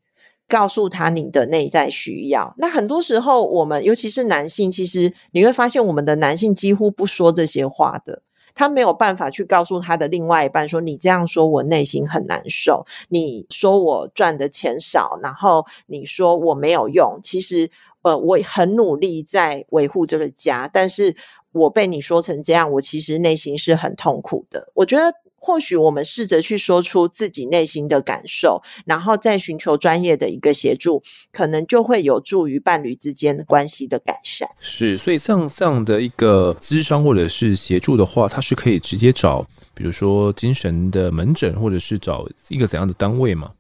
[0.47, 2.55] 告诉他你的内在需要。
[2.59, 8.21] 那很多时候，我们尤其是男性，其实你会发现，我们的男性几乎不说这些话的。
[8.55, 12.85] 他没有办法去告诉他的另外一半说：“你这样说，我内心很难受。
[13.09, 17.19] 你说我赚的钱少，然后你说我没有用。
[17.23, 17.71] 其实。”
[18.05, 21.17] 呃，我很努力在维护这个家，但是
[21.53, 24.71] 我被你说成这样，我其实内心是很痛苦的。
[24.75, 31.03] 我觉得或许我们试着去说出自己内心的感受，然后再寻求专业的一个协助，
[31.33, 34.49] 可能就会有助于伴侣之间关系的改善。
[34.61, 43.51] 是，所以像这样的一个咨商或者是协助的话，它是可以直接找，比如说精神的门诊，或者是找一个怎样的单位吗？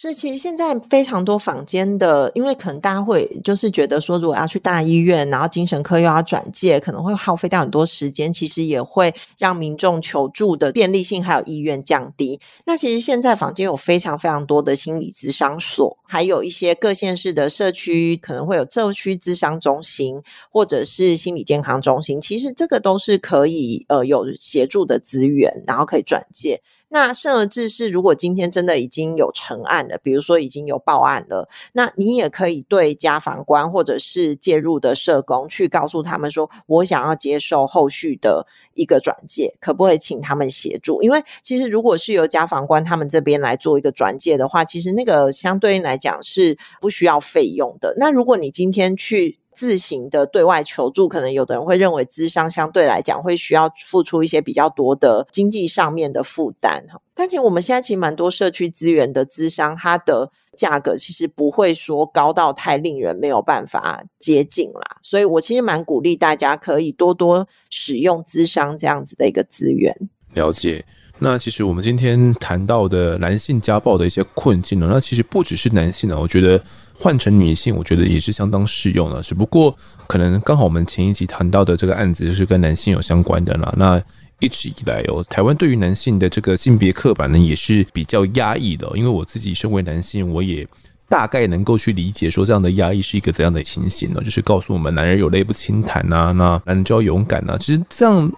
[0.00, 12.38] 是，其实现在非常多坊间的，因为可能大家会就是觉得说，如果要去大医院，然后精神科又要转介，可能会耗费掉很多时间，其实也会让民众求助的便利性还有意愿降低。
[12.64, 26.62] 那其实现在坊间有非常非常多的心理咨商所，还有一些各县市的社区可能会有社区咨商中心，或者是心理健康中心，其实这个都是可以呃有协助的资源，然后可以转介。
[26.90, 41.02] 那甚而至是，如果今天真的已经有成案了，比如说已经有报案了，那你也可以对家访官或者是介入的社工去告诉他们说，我想要接受后续的一个转介，可不可以请他们协助？
[41.02, 47.94] 因为其实如果是由家访官他们这边来做一个转介的话，其实那个相对应来讲是不需要费用的。
[47.98, 57.00] 那如果你今天去自行的对外求助，可能有的人会认为资商相对来讲会需要付出一些比较多的经济上面的负担哈。
[57.12, 64.98] 但其实我们现在其实蛮多社区资源的资商，它的价格其实不会说高到太令人没有办法接近啦。
[65.02, 69.92] 所以我其实蛮鼓励大家可以多多使用资商这样子的一个资源。
[70.34, 70.84] 了解。
[71.20, 76.62] 那其实我们今天谈到的男性家暴的一些困境呢，那其实不只是男性啊，我觉得
[76.94, 79.20] 换成女性，我觉得也是相当适用的。
[79.20, 83.72] 只不过可能刚好我们前一集谈到的这个案子就是跟男性有相关的啦。
[83.76, 84.00] 那
[84.40, 88.88] 一直以来哦，台湾对于男性的这个性别刻板呢，也是比较压抑的。
[88.94, 90.66] 因为我自己身为男性，我也
[91.08, 94.20] 大概能够去理解说这样的压抑是一个怎样的情形呢？
[94.22, 97.56] 就是告诉我们，男人有泪不轻弹呐，那男人就要勇敢呐。
[97.58, 98.30] 其实这样。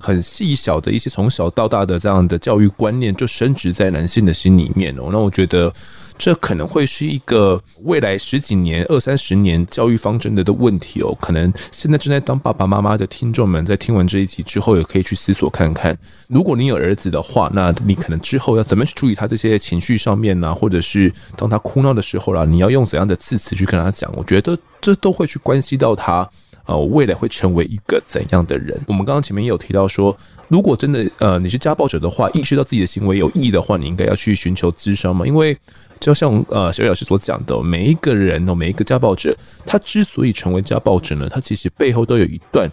[0.00, 5.08] 很细小的一些从小到大的这样的教育观念，就深植在男性的心里面哦。
[5.10, 5.72] 那我觉得
[6.18, 11.16] 这可能会是一个未来十几年、二三十年教育方针的的问题哦。
[11.20, 15.96] 可能现在正在当爸爸妈妈的听众们，在听完这一集之后，也可以去思索看看，
[16.26, 20.52] 如果你有儿子的话，那你可能之后要怎么去处理他这些情绪上面呢？
[20.54, 24.12] 或者是当他哭闹的时候啦，你要用怎样的字词去跟他讲？
[24.16, 26.28] 我觉得这都会去关系到他。
[26.68, 28.78] 呃，我未来会成为一个怎样的人？
[28.86, 30.14] 我们刚刚前面也有提到说，
[30.48, 35.26] 如果真的呃你是家暴者的话，意识到自己的行为有意义的话，你应该要去寻求咨商嘛。
[35.26, 35.56] 因为
[35.98, 42.70] 就像呃小雨老师所讲的，每一个人哦，每一个家暴者，他之所以成为家暴者呢，他其实背后都有一段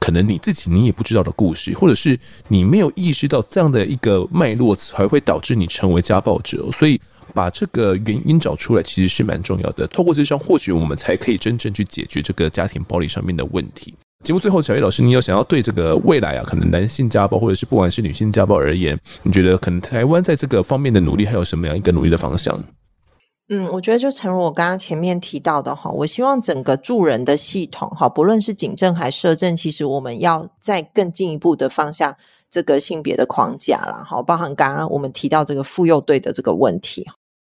[0.00, 2.18] 可能你自己你也不知道的故事，或者是
[2.48, 6.66] 你没有意识到这样的一个脉络，才会导致你成为家暴者。
[6.72, 6.98] 所以。
[7.34, 9.86] 把这个原因找出来，其实是蛮重要的。
[9.88, 13.94] 透过咨商，或许我们才可以真正去解决这个家庭暴力上面的问题。
[14.24, 22.58] 节目最后，小叶老师，你有想要对这个未来啊，可能男性家暴，或者是不管是女性家暴而言，你觉得可能台湾在这个方面的努力，还有什么样一个努力的方向？
[23.50, 32.16] 嗯，我觉得就诚如我刚刚前面提到的哈，我希望整个助人的系统哈，不论是警政还社政，其实我们要再更进一步的放下
[32.48, 37.06] 这个性别的框架啦，哈，包含刚刚我们提到这个妇幼队的这个问题。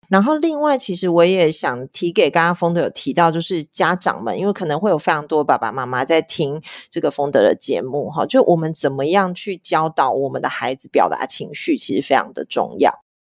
[0.09, 12.91] 然后，另外，其实我也想提给刚刚丰德有提到，就是家长们，因为可能会有非常多爸爸妈妈在听这个丰德的节目，哈，就我们怎么样去教导我们的孩子表达情绪，其实非常的重要。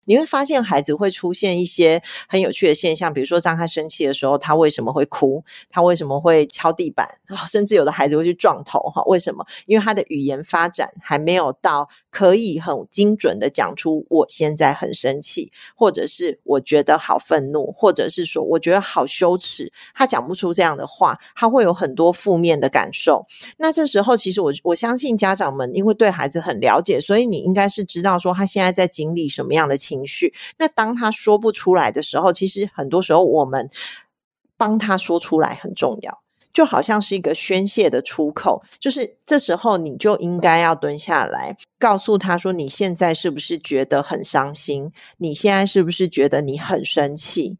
[0.05, 5.43] 你会发现孩子会出现一些很有趣的现象，比如说当他生气的时候，他为什么会哭？
[5.69, 7.07] 他为什么会敲地板？
[7.47, 9.45] 甚至有的孩子会去撞头，哈，为什么？
[9.67, 19.71] 因为他的语言发展还没有到可以很精准的讲出我现在很生气，或者是我觉得好愤怒，或者是说我觉得好羞耻。
[19.93, 23.27] 他讲不出这样的话，他会有很多负面的感受。
[23.57, 29.90] 那这时候，其实我我相信家长们因为对孩子很了解，所以你应该是知道说他现在在经历什么样的情。
[29.91, 33.69] 情绪，那当他说不出来的时候，其实很多时候我们
[34.55, 36.21] 帮他说出来很重要，
[36.53, 38.63] 就好像是一个宣泄的出口。
[38.79, 44.93] 就是这时候你就应该要蹲下来，告诉他说：“你现在是不是觉得很伤心？
[45.17, 47.57] 你现在是不是觉得你很生气？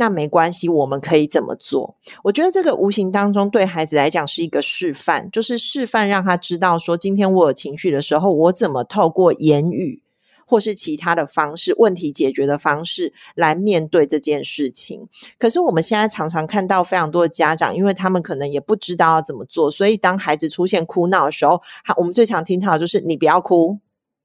[0.00, 10.02] 那没关系，我们可以怎么做？”我觉得这个无形当中对孩子来讲是一个示范，就是示范让他知道说：今天我有情绪的时候，我怎么透过言语。
[10.48, 15.06] 或是其他的方式，问题解决的方式来面对这件事情。
[15.38, 23.78] 可是我们现在常常看到非常多的家长，因为他们可能也不知道要怎么做，所以当孩子出现哭闹的时候，好，我们最常听到的就是“你不要哭，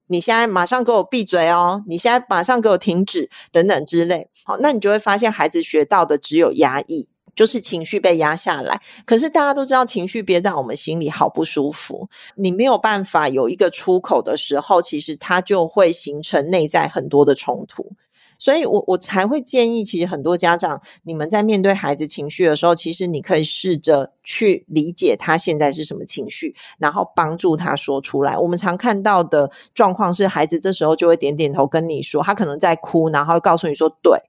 [0.07, 4.29] 你现在马上给我闭嘴哦，你现在马上给我停止”等等之类。
[4.45, 7.09] 好，那你就会发现孩子学到的只有压抑。
[7.35, 12.09] 就是情绪被压下来，可是大家都知道，情绪憋在我们心里好不舒服。
[12.35, 17.91] 你没有办法有一个出口的时候，其实它就会形成内在很多的冲突。
[18.39, 28.37] 所以我我才会建议，其实很多家长，你们在面对孩子情绪的时候，其实你可以试着去理解他现在是什么情绪，然后帮助他说出来。
[28.37, 34.19] 我们常看到的状况是，孩子这时候就会点点头跟你说，他可能在哭，然后告诉你说：“对，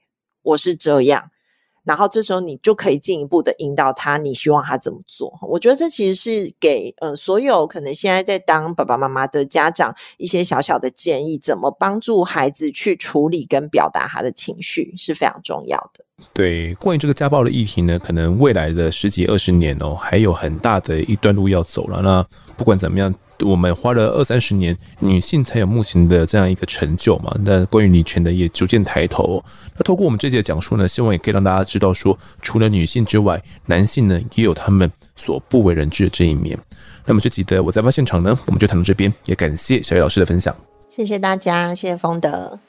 [0.42, 1.30] 我是这样。”
[1.84, 5.38] 然后这时候你就可以进一步的引导他，你希望他怎么做？
[5.42, 16.03] 我觉得这其实是给呃所有可能现在在当爸爸妈妈的家长一些小小的建议，怎么帮助孩子去处理跟表达他的情绪是非常重要的。
[16.32, 22.00] 对，关于这个家暴的议题呢，可能未来的十几二十年哦，还有很大的一段路要走了。
[22.02, 22.24] 那
[22.56, 23.14] 不管怎么样。
[23.40, 27.34] 我们花了二三十年，女性才有目前的这样一个成就嘛。
[27.40, 29.44] 那关于女权的也逐渐抬头。
[29.76, 36.56] 那透过我们这节的讲述呢，希望也可以让大家知道说，除了女性之外，男性呢也有他们所不为人知的这一面。
[37.04, 40.54] 那么这集的我在发现场呢，我们就谈到这边，也感谢小叶老师的分享。
[40.88, 42.60] 谢谢大家，谢谢丰德。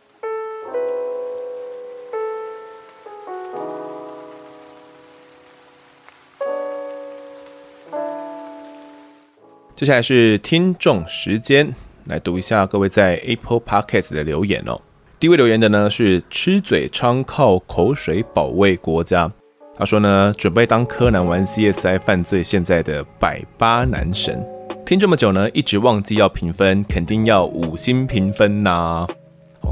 [9.76, 11.67] 接下来是听众时间，
[12.05, 14.80] 来读一下各位在 Apple Podcast 的留言哦。
[15.19, 19.30] 第一位留言的呢是吃嘴昌靠口水保卫国家，
[19.76, 24.41] 他说呢，准备当柯南玩 CSI 犯罪现在的百八男神，
[24.86, 29.05] 听这么久呢，一直忘记要评分，肯定要五星评分呐、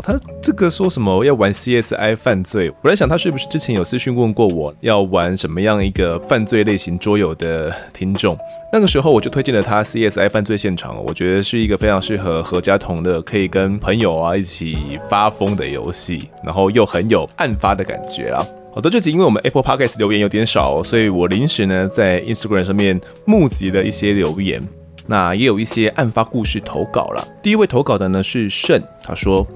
[0.02, 2.72] 他这个说什么要玩 CSI 犯罪？
[2.82, 8.38] 我在想他是不是之前有私讯问过我要玩什么样一个犯罪类型桌游的听众？
[8.72, 18.46] 那个时候我就推荐了他 CSI 犯罪现场，我觉得是一个非常适合合家同的，可以跟朋友啊一起发疯的游戏，然后又很有案发的感觉啊。
[18.74, 24.62] 好的，这集因为我们 Apple Podcast 留言有点少，所以我临时呢在 Instagram 上面募集了一些留言，
[25.06, 27.28] 那也有一些案发故事投稿了。
[27.44, 29.48] 第一位投稿的呢是盛，他说。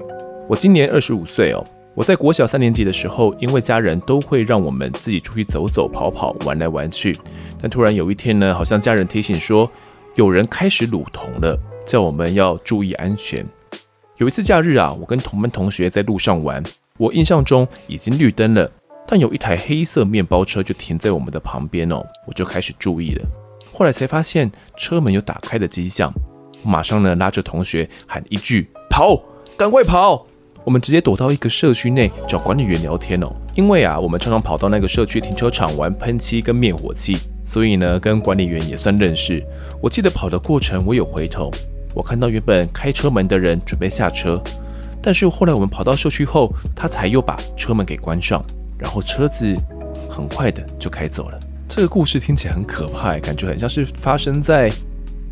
[0.48, 1.62] 我今年二十五岁哦。
[1.94, 7.18] 我在国小三年级的时候，因为家人都会让我们自己出去走走、跑跑、玩来玩去。
[7.60, 9.70] 但突然有一天呢，好像家人提醒说，
[10.14, 13.44] 有人开始撸童了，叫我们要注意安全。
[14.16, 16.62] 有一次假日啊，我跟同班同学在路上玩，
[16.96, 18.70] 我印象中已经绿灯了，
[19.06, 23.26] 但有一台黑色面包车就停在我们的旁边哦，我就开始注意了。
[23.70, 26.10] 后来才发现车门有打开的迹象，
[26.64, 29.20] 马上呢拉着同学喊一句：“跑，
[29.56, 30.24] 赶快跑！”
[30.68, 33.32] 我们直接躲到一个社区内找管理员聊天哦。
[33.54, 37.16] 因为啊，我们常常跑到那个社区停车场玩喷漆跟灭火器，
[37.46, 39.42] 所以呢跟管理员也算认识。
[39.80, 41.50] 我记得跑的过程，我有回头，
[41.94, 44.38] 我看到原本开车门的人准备下车，
[45.00, 48.44] 但是后来我们跑到社区后，他才又把车门给关上，
[48.78, 49.56] 然后车子
[50.06, 51.40] 很快的就开走了。
[51.66, 54.70] 这个故事听起来很可怕，感觉很像是发生在。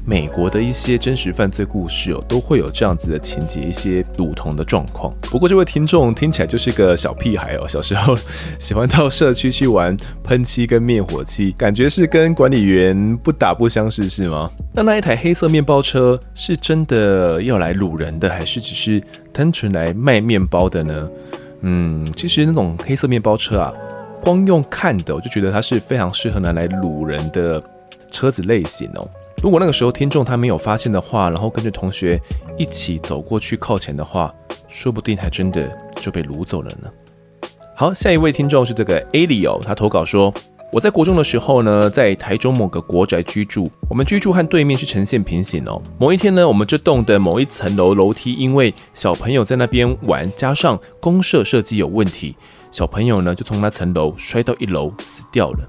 [0.08, 5.12] 美国的一些真实犯罪故事哦，都会有这样子的情节，一些不同的状况。
[5.22, 8.16] 不过这位听众听起来就是个小屁孩哦，小时候
[8.56, 14.48] 喜欢到社区去玩喷漆跟灭火器，感觉是跟管理员不打不相识是吗？
[14.72, 19.02] 那那一台黑色面包车是真的要来掳人的，还是只是
[19.32, 21.10] 单纯来卖面包的呢？
[21.62, 23.72] 嗯，其实那种黑色面包车啊，
[24.22, 27.60] 光用看的我就觉得它是非常适合拿来掳人的
[28.08, 29.08] 车子类型哦。
[29.42, 32.20] 如果那个时候听众他没有发现的话，然后跟着同学
[32.56, 34.34] 一起走过去靠前的话，
[34.66, 35.70] 说不定还真的
[36.00, 36.90] 就被掳走了呢。
[37.76, 40.32] 好，下一位听众是这个 Alio，他投稿说：
[40.72, 45.80] 我在国中的时候呢，在台中某个国宅居住，我们居住和对面是呈现平行哦。
[45.98, 52.34] 某一天呢，我们这栋的某一层楼楼梯因为小朋友在那边玩，加上公设设计有问题，
[52.72, 55.68] 小朋友呢就从那层楼摔到一楼死掉了。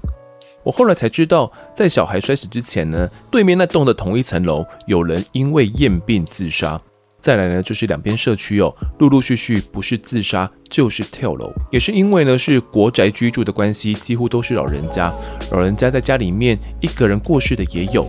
[0.68, 6.78] 我后来才知道，在小孩摔死之前呢，对面那栋的同一层楼有人因为厌病自杀。
[7.22, 15.10] 再来呢，就是两边社区哦，陆陆续续不是自杀就是跳楼，也是因为呢是国宅居住的关系，几乎都是老人家。
[15.52, 18.06] 老人家在家里面一个人过世的也有。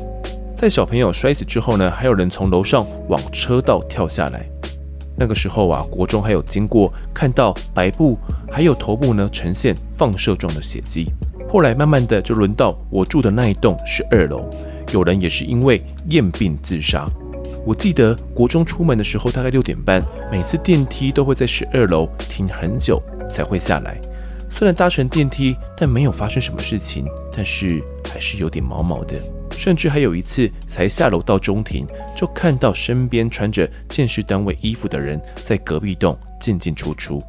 [0.53, 4.45] 在小朋友摔死之后呢，还有人从楼上往车道跳下来。
[5.17, 8.19] 那个时候啊，国中还有经过看到白布，
[8.51, 11.05] 还有头部呢呈现放射状的血迹。
[11.49, 14.47] 后来慢慢的就轮到我住的那一栋是二楼，
[14.93, 17.09] 有人也是因为厌病自杀。
[17.65, 23.99] 我记得国中出门的时候大概六点半，每次电梯都会在十二楼停很久才会下来。
[24.47, 27.83] 虽然搭乘电梯，但没有发生什么事情，但是
[28.13, 29.15] 还是有点毛毛的。
[29.51, 31.85] 甚至还有一次才下楼到中庭，
[32.15, 37.21] 就看到身边穿着建设单位衣服的人在隔壁栋进进出出。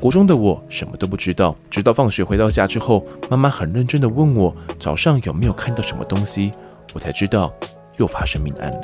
[0.00, 6.52] 国中的我什么都不知道，直到放学回到家之后，妈妈很认真地问我早上有没有看到什么东西，
[6.94, 7.52] 我才知道
[7.98, 8.80] 又发生命案了。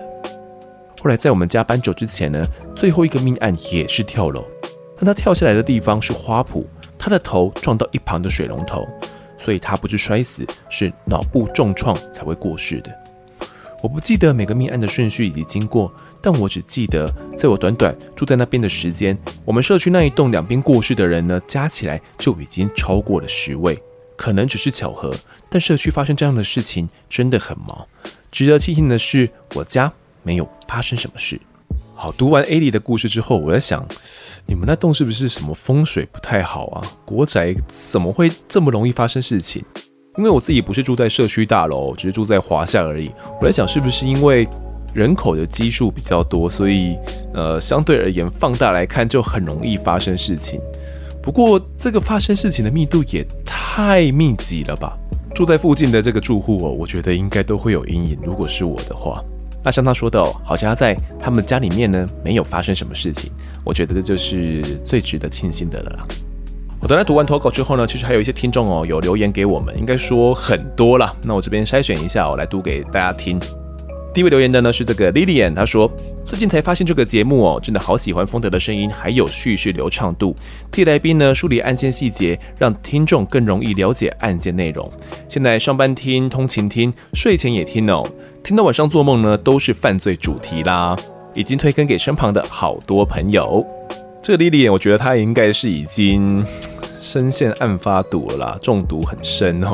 [1.00, 4.44] 后来在我们家搬走之前呢，最后一个命案也是跳楼，
[4.98, 6.62] 但他跳下来的地方是花圃，
[6.98, 8.86] 他的头撞到一旁的水龙头，
[9.38, 13.05] 所以他不是摔死，是脑部重创才会过世的。
[13.82, 23.80] 我不记得每个命案的顺序以及经过，但我只记得，在我短短住在那边的时间，我们社区那一栋两边过世的人呢，加起来就已经超过了十位。
[24.16, 25.14] 可能只是巧合，
[25.50, 27.86] 但社区发生这样的事情真的很毛。
[28.32, 31.38] 值得庆幸的是，我家没有发生什么事。
[31.94, 33.86] 好，读完 A 里的故事之后，我在想，
[34.46, 36.82] 你们那栋是不是什么风水不太好啊？
[37.04, 39.62] 国宅怎么会这么容易发生事情？
[40.16, 43.10] 因为我自己不是住在社区大楼，只是住在华夏而已。
[43.40, 44.48] 我在想，是不是因为
[44.94, 46.96] 人口的基数比较多，所以
[47.34, 50.60] 呃，相对而言放大来看就很容易发生事情。
[51.22, 54.96] 不过这个发生事情的密度也太密集了吧？
[55.34, 58.18] 住在附近的这个住户哦，我觉得应该都会有阴影。
[58.24, 59.22] 如果是我的话，
[59.62, 63.30] 那像他说的哦，好像在他们家里面呢没有发生什么事情，
[63.64, 66.08] 我觉得这就是最值得庆幸的了。
[66.86, 71.12] 我等他读完投稿之后呢，其实还有一些听众哦有留言给我们，应该说很多啦。
[71.20, 73.40] 那我这边筛选一下，我来读给大家听。
[74.14, 75.90] 第一位留言的呢是这个 Lilian，他说
[76.24, 80.36] 最近才发现这个节目哦，真的好喜欢丰德的声音，还有叙事流畅度，
[80.70, 84.88] 替来宾呢梳理案件细节，让听众更容易了解案件内容。
[85.28, 88.08] 现在上班听、通勤听、睡前也听哦，
[88.44, 90.96] 听到晚上做梦呢都是犯罪主题啦，
[91.34, 93.66] 已经推更给身旁的好多朋友。
[94.22, 96.44] 这个 Lilian，我觉得他应该是已经
[97.06, 99.72] 深陷案发毒了啦，中毒很深哦，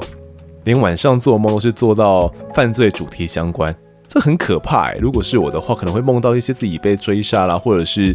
[0.64, 3.74] 连晚上做梦都是做到犯罪主题相关，
[4.06, 4.98] 这很可怕欸。
[4.98, 8.14] 如果是我的话，可能会梦到一些自己被追杀啦，或者是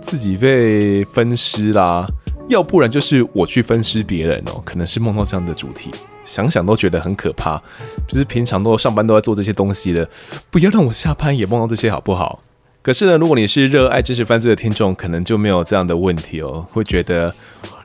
[0.00, 2.06] 自己被分尸啦，
[2.48, 5.90] 要不然就是我去分尸别人哦，可能是梦到这样的主题，
[6.24, 7.60] 想想都觉得很可怕。
[8.06, 10.08] 就是平常都上班都在做这些东西的，
[10.50, 12.40] 不要让我下班也梦到这些好不好？
[12.82, 17.34] 可是呢，如果你是热爱真实犯罪的听众，可能就没有这样的问题哦，会觉得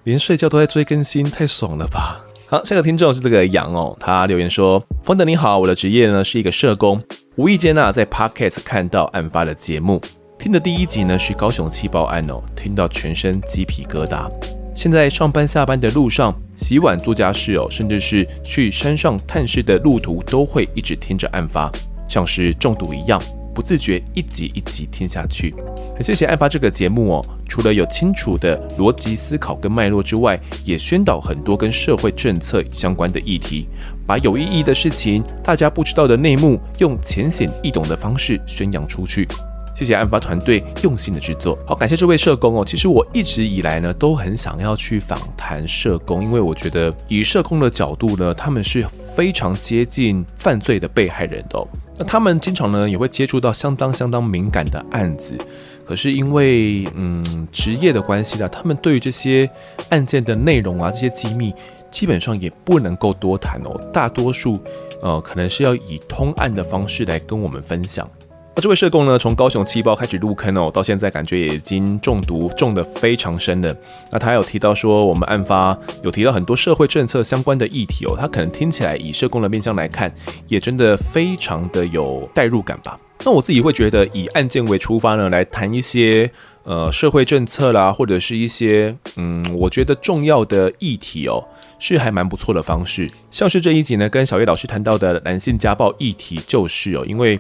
[0.05, 2.21] 连睡觉都在追更新，太爽了吧？
[2.47, 7.03] 好，下个听众是这个杨哦，他留言说：“方德你好，我的职业呢是一个社工，
[7.35, 9.99] 无意间呢在 Podcast 看到案发的节目，
[10.39, 14.31] 听的第一集呢是高雄气爆案哦，听到全身鸡皮疙瘩。
[14.73, 21.69] 现在上班下班的路上、洗碗做家事哦，甚至是去山上探视的路途，都会一直听着案发，
[22.07, 23.21] 像是中毒一样。
[23.55, 25.55] 不自觉一集一集听下去，
[25.95, 27.25] 很谢谢案发这个节目哦。
[27.47, 33.65] 除了有清楚的逻辑思考跟脉络之外，也宣导很多跟社会政策相关的议题，
[34.05, 39.25] 把有意义的事情、大家不知道的内幕，用浅显易懂的方式宣扬出去。
[39.73, 42.63] 谢谢案发团队用心的制作，好，感谢这位社工哦。
[42.65, 48.85] 其实我一直以来呢，都很想要去访谈社工，因为我觉得以社工的角度呢，他们是
[49.15, 51.67] 非常接近犯罪的被害人的哦。
[51.97, 55.37] 那他们经常呢也会接触到相当相当敏感的案子，
[55.85, 59.49] 可是因为嗯职业的关系呢，他们对于这些
[59.89, 61.53] 案件的内容啊，这些机密
[61.89, 63.79] 基本上也不能够多谈哦。
[63.93, 64.59] 大多数
[65.01, 68.09] 呃可能是要以通案的方式来跟我们分享。
[68.57, 73.75] 那这位社工呢，从高雄气爆开始入坑哦，到现在感觉已经中毒中的非常深了。
[74.09, 80.09] 那他有提到说，我们案发有提到很多社会政策相关的议题哦，他可能听起来以社工的面向来看，
[80.47, 82.97] 也真的非常的有代入感吧。
[83.25, 86.31] 那我自己会觉得，以案件为出发呢，来谈一些
[86.63, 91.45] 呃社会政策啦，或者是一些嗯，我觉得重要的议题哦，
[91.77, 93.11] 是还蛮不错的方式。
[93.29, 97.37] 像是这一集呢，跟小叶老师谈到的男性家暴议题，就是哦，因为。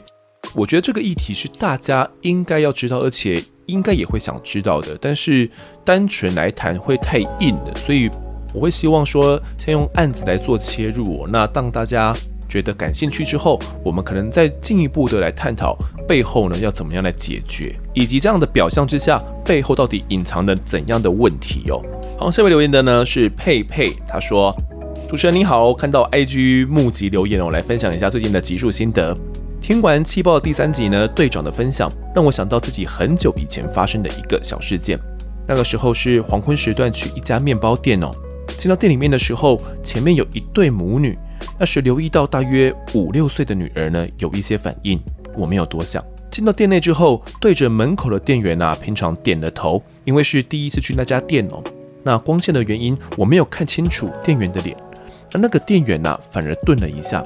[0.53, 4.97] 我觉得这个议题是大家应该要知道，而且应该也会想知道的。
[4.99, 5.49] 但是
[5.83, 8.09] 单纯来谈会太硬了，所以
[8.53, 11.27] 我会希望说，先用案子来做切入。
[11.29, 12.15] 那当大家
[12.47, 15.77] 觉得感兴趣之后，我们可能再进一步的来探讨
[16.07, 21.83] 背后呢要怎么样来解决，以及这样的表象之下背后到底隐藏着怎样的问题哦。
[22.17, 24.55] 好，下位留言的呢是佩佩，他说
[25.09, 29.17] ：“主持人你好，看到 IG 募集留言哦，我来分享一下最近的集数心得。”
[29.65, 34.95] 听完气爆第三集呢，队长的分享让我想到自己很久以前发生的一个小事件。
[35.47, 38.11] 那个时候是黄昏时段去一家面包店哦，
[38.59, 41.17] 进到店里面的时候，前面有一对母女。
[41.57, 44.99] 那时留意到大约五六岁的女儿呢，有一些反应。
[45.35, 51.63] 我没有多想，进到店内之后，对着门口的店员啊，平常点了头，因为是第一次去那家店哦。
[52.03, 54.77] 那光线的原因，我没有看清楚店员的脸。
[55.33, 57.25] 而那个店员呐、反而顿了一下。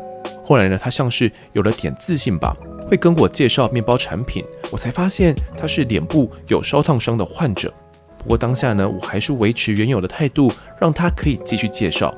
[0.49, 4.43] 后来呢，他像是有了点自信吧，会跟我介绍面包产品。
[4.71, 7.71] 我才发现他是脸部有烧烫伤的患者。
[8.17, 12.11] 不过当下呢，我还是维持原有的态度，让他可以继续介绍。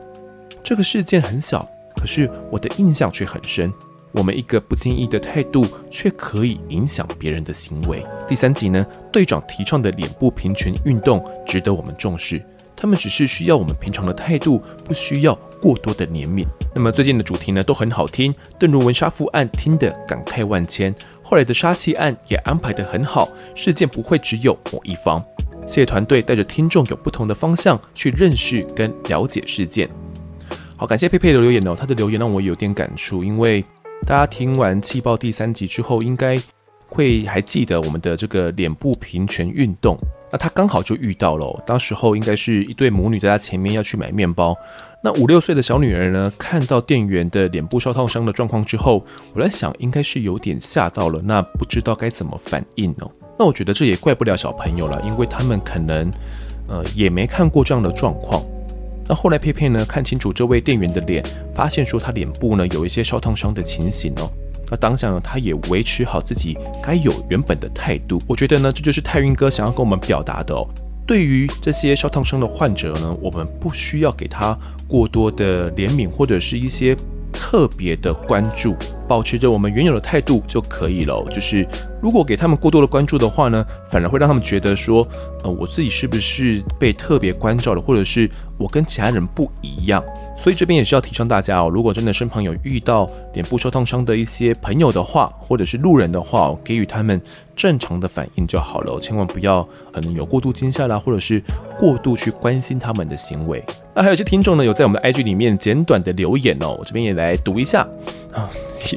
[0.63, 1.67] 这个事件很小，
[1.97, 3.69] 可是我的印象却很深。
[4.13, 8.01] 我们一个不经意的态度，却可以影响别人的行为。
[8.29, 12.41] 第三集呢，队长提倡的脸部平权运动值得我们重视。
[12.81, 16.47] 他们只是需要我们平常的态度，不需要过多的怜悯。
[16.73, 18.33] 那么最近的主题呢，都很好听。
[18.57, 25.23] 邓如文杀父案听得感慨万千，后来的杀妻案也安排得很好，事件不会只有某一方。
[25.67, 29.87] 谢谢团队带着听众有不同的方向去认识跟了解事件。
[30.75, 33.63] 好，感谢佩佩的留言哦，他的留言让我有点感触，因为
[34.07, 36.41] 大家听完气爆第三集之后，应该
[36.91, 39.97] 会还记得我们的这个脸部平权运动。
[40.31, 44.55] 那他刚好就遇到了，当时候应该是一对母女在他前面要去买面包。
[45.03, 53.11] 那五六岁的小女儿呢，看到店员的脸部烧烫伤的状况之后，我在想应该是有点吓到了，那不知道该怎么反应哦。
[53.37, 56.09] 那我觉得这也怪不了小朋友了，因为他们可能
[56.67, 58.41] 呃也没看过这样的状况。
[59.09, 61.21] 那后来佩佩呢看清楚这位店员的脸，
[61.53, 64.31] 发现说他脸部呢有一些烧烫伤的情形哦。
[64.71, 68.21] 那当下呢，他也维持好自己该有原本的态度。
[68.25, 70.65] 我觉得呢，这就是泰运哥想要跟我们表达的哦。
[71.05, 74.57] 对于这些烧烫伤的患者呢，我们不需要给他
[74.87, 76.95] 过多的怜悯或者是一些
[77.33, 78.75] 特别的关注，
[79.11, 81.21] 保持着我们原有的态度就可以了。
[81.29, 81.67] 就是
[82.01, 85.05] 如果给他们过多的关注的话呢，反而会让他们觉得说，
[85.43, 90.01] 呃，我自己是不是被特别关照了，或者是我跟其他人不一样。
[90.37, 97.21] 所以这边也是要提倡大家哦，如果真的身旁有遇到脸部烧烫伤的一些朋友的话，或者是路人的话，给予他们
[97.53, 101.43] 正常的反应就好了，千万不要可能有过度惊吓啦，或者是
[101.77, 103.61] 过度去关心他们的行为。
[103.93, 107.81] 那还有些听众呢，有在我们的 IG 里面简短的留言哦，我这边也来读一下
[108.33, 108.49] 啊，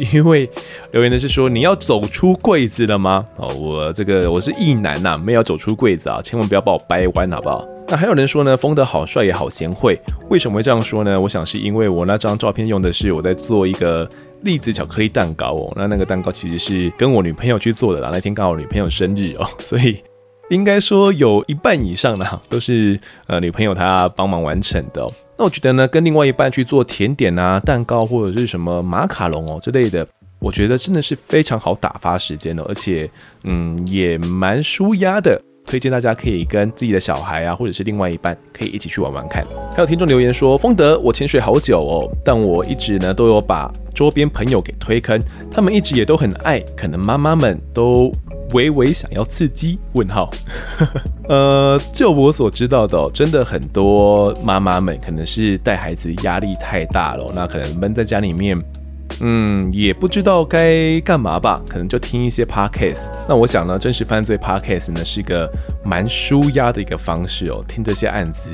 [0.12, 0.48] 因为
[0.92, 3.24] 留言的是说，你要走出柜子了吗？
[3.38, 7.66] 哦，我这个我是异男呐，没有走出柜子啊，千万不要把我掰弯好不好？
[7.86, 10.00] 那还有人说呢，风得好帅也好贤惠，
[10.30, 11.20] 为什么会这样说呢？
[11.20, 14.08] 我想是因为我那张照片用的是我在做一个
[14.42, 19.98] 栗子巧克力蛋糕哦，那那个蛋糕其实是跟我女朋友去做的啦，那天刚好女朋友生日哦， 所以
[20.50, 25.06] 应该说有一半以上呢都是呃女朋友她帮忙完成的。
[25.36, 30.06] 那我觉得呢，跟另外一半去做甜点啊、蛋糕或者是什么马卡龙哦之类的，
[30.38, 33.10] 我觉得真的是非常好打发时间的，而且
[33.42, 35.40] 嗯也蛮舒压的。
[35.66, 39.42] 推荐大家可以跟自己的小孩啊，或者是另外一半，可以一起去玩玩看。
[39.74, 45.18] 还有听众留言说，丰德，我潜水好久哦，但我一直呢都有把周边朋友给推坑，
[45.50, 48.12] 他们一直也都很爱，可能妈妈们都
[48.52, 49.78] 微微想要刺激？
[49.92, 50.30] 问号。
[51.28, 58.60] 呃，就我所知道的哦，真的很多妈妈们可能是带孩子压力太大了，那可能闷在家里面。
[59.20, 63.10] 嗯，也不知道该干嘛吧，可能就听一些 podcast。
[63.28, 65.48] 那我想呢，真实犯罪 podcast 呢是一个
[65.84, 67.64] 蛮舒压的一个方式哦。
[67.68, 68.50] 听这些案子，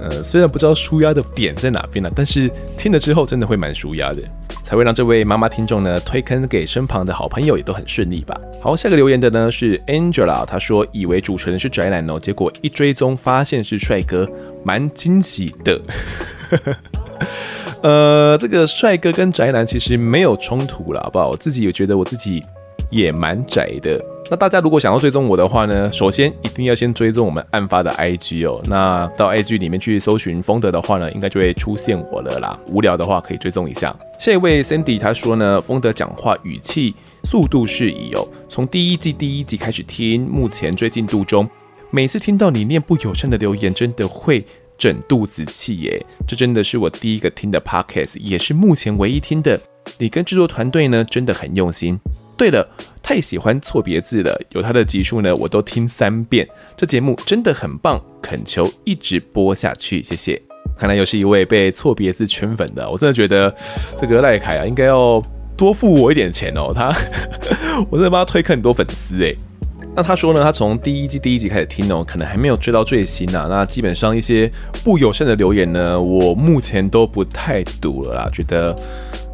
[0.00, 4.22] 呃，虽然不知道舒压的点在哪边呢，但是听了之后真的会蛮舒压的，
[4.62, 8.34] 才会让这位妈妈听众呢推坑给身旁的好朋友也都很顺利吧。
[8.62, 14.28] 好，下个留言的呢是 Angela，她说以为主持人是宅男哦，结果一追踪发现是帅哥，
[14.64, 15.80] 蛮惊喜的。
[17.82, 21.28] 呃，这个帅哥跟宅男其实没有冲突了，好不好？
[21.28, 22.42] 我自己也觉得我自己
[22.90, 24.04] 也蛮宅的。
[24.30, 28.62] 那大家如果想要追踪我的话呢，首先一定要先追踪我们案发的 IG 哦。
[28.66, 32.58] 那到 IG 里面去搜寻丰德的话呢，应该就会出现我了啦。
[32.68, 33.94] 无聊的话可以追踪一下。
[34.18, 38.28] 下一位 Sandy 他说呢，丰德讲话语气速度适宜哦。
[38.48, 41.48] 从第一季第一集开始听，目前追进度中，
[41.90, 44.44] 每次听到你念不友善的留言，真的会。
[44.78, 46.06] 整肚子气耶！
[46.26, 49.60] 这真的是我第一个听的 podcast，也是目前唯一听的。
[49.98, 52.00] 你跟制作团队呢，真的很用心。
[52.40, 52.66] 对了，
[53.02, 56.48] 太喜欢错别字了，有他的集数呢，我都听三遍。
[56.74, 60.40] 这节目真的很棒，恳求一直播下去，谢谢。
[60.74, 63.54] 看来又是一位被错别字圈粉的，我真的觉得
[64.00, 65.22] 这个赖凯啊，应该要
[65.54, 66.72] 多付我一点钱哦。
[66.74, 66.90] 他，
[67.90, 69.34] 我真的帮他推很多粉丝哎。
[69.94, 73.48] 那他说呢，他从第一季第一集开始听哦，可能还没有追到最新啊。
[73.50, 74.50] 那基本上一些
[74.82, 78.30] 不友善的留言呢，我目前都不太读了啦。
[78.32, 78.74] 觉得，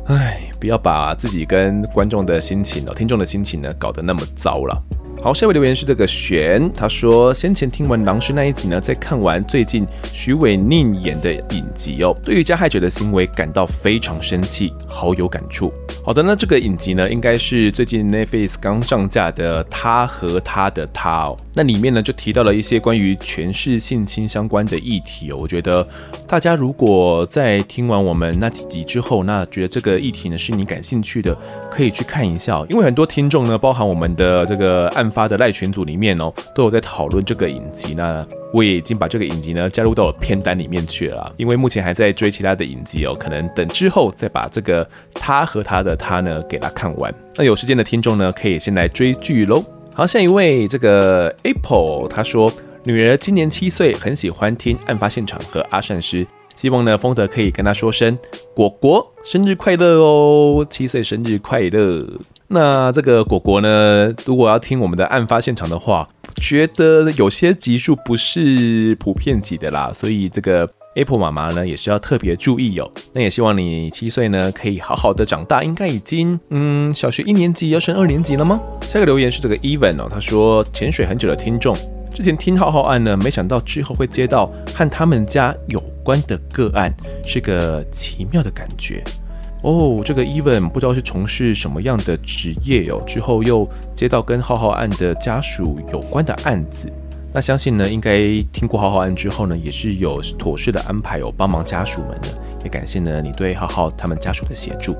[0.08, 4.82] 唉，不要把自己跟观众的心情哦，听众的心情呢，搞得那么糟了。
[5.22, 15.72] 好，下一位留言是这个玄，他说先前听完狼师那一集呢，在看完最近许玮宁演的影集哦，对于加害者的行为感到非常生气，好有感触。
[16.04, 21.36] 好的，那这个影集呢，应该是最近 Netflix 刚上架的《他和他的他》哦。
[21.54, 25.38] 那里面呢，就提到了一些关于权势性侵相关的议题哦。
[25.40, 25.84] 我觉得
[26.28, 31.36] 大家如果在听完我们那几集之后，那觉得这个议题呢是你感兴趣的，
[31.68, 32.64] 可以去看一下。
[32.68, 37.94] 因为很多听众呢，包含我们的这个案发的赖群组里面哦，都有在讨论这个影集。
[37.94, 47.12] 那我也已经把这个影集呢加入到了片单里面去了，因为目前还在追其他的影集哦，可能等之后再把这个他和他的他呢给他看完。
[47.34, 49.64] 那有时间的听众呢，可以先来追剧喽。
[49.94, 52.52] 好，下一位这个 Apple 他说，
[52.84, 58.18] 女儿今年七岁，很喜欢听案发现场和阿善师，希望呢丰德可以跟他说声
[58.54, 62.06] 果果生日快乐哦，七岁生日快乐。
[62.48, 72.90] 那这个果果呢，如果要听我们的案发现场的话，觉得有些集数不是普遍级的啦，所以这个 Apple 妈妈呢也是要特别注意哦。
[73.12, 78.60] 那也希望你七岁呢可以好好的长大，应该已经嗯小学一年级要升二年级了吗？
[78.88, 81.76] 下个留言是这个 Even 哦，他说潜水很久的听众，
[82.14, 86.94] 之前听浩浩案呢，没想到之后会接到和他们家有关的个案，
[87.24, 89.02] 是个奇妙的感觉。
[89.66, 96.88] 哦，这个 Even 不知道是从事什么样的职业哦，之后又接到跟浩浩案的家属有关的案子，
[97.32, 102.28] 那相信呢，应该听过浩浩案之后呢，也是有妥适的安排哦，帮忙家属们的，
[102.62, 104.96] 也感谢呢你对浩浩他们家属的协助。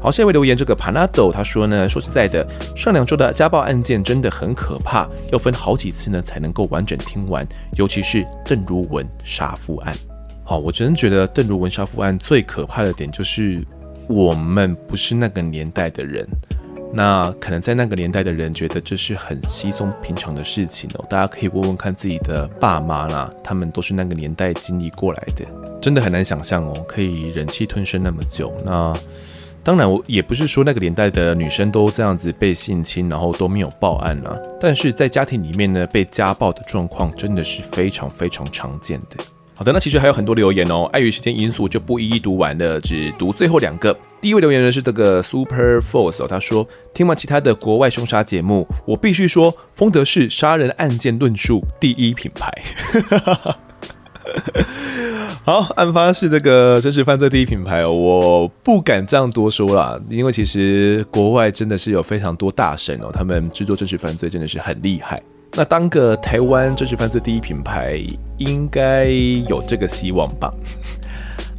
[0.00, 2.44] 好，下一位留言这个 Panado 他说呢，说实在的，
[2.74, 7.46] 上两周的家暴案件真的很可怕，要分好几次呢才能够完整听完，
[7.76, 9.94] 尤其是邓如文杀夫案。
[10.42, 13.64] 好，我真的觉得邓如文杀夫案最可怕的点就是。
[14.08, 16.26] 我们不是那个年代的人，
[16.94, 21.04] 那可能在那个年代的人觉得这是很稀松平常的事情哦。
[21.10, 25.44] 大家可以问问看自己的爸妈啦，他们都是那个年代经历过来的，
[25.80, 28.50] 真的很难想象哦，可以忍气吞声那么久。
[28.64, 28.96] 那
[29.62, 34.34] 当然，我也不是说那个年代的女生都这样子被性侵，然后都没有报案啊。
[34.58, 39.22] 但是在家庭里面呢，被家暴的状况真的是非常非常常见的。
[39.54, 43.94] 好的，那其实还有很多留言哦，碍于时间因素就不一一读完了，只读最后两个。
[44.20, 52.52] 第一位留言人是这个 Super Force，他说听完其他的国外凶杀节目，我必须说，丰德是杀人案件论述第一品牌。
[55.44, 65.18] 好，案发是这个真实犯罪第一品牌哦，我不敢这样多说啦，因为其实国外真的是有非常多大神哦，他们制作真实犯罪真的是很厉害。
[65.52, 67.98] 那当个台湾真实犯罪第一品牌，
[68.36, 69.06] 应该
[69.48, 70.52] 有这个希望吧？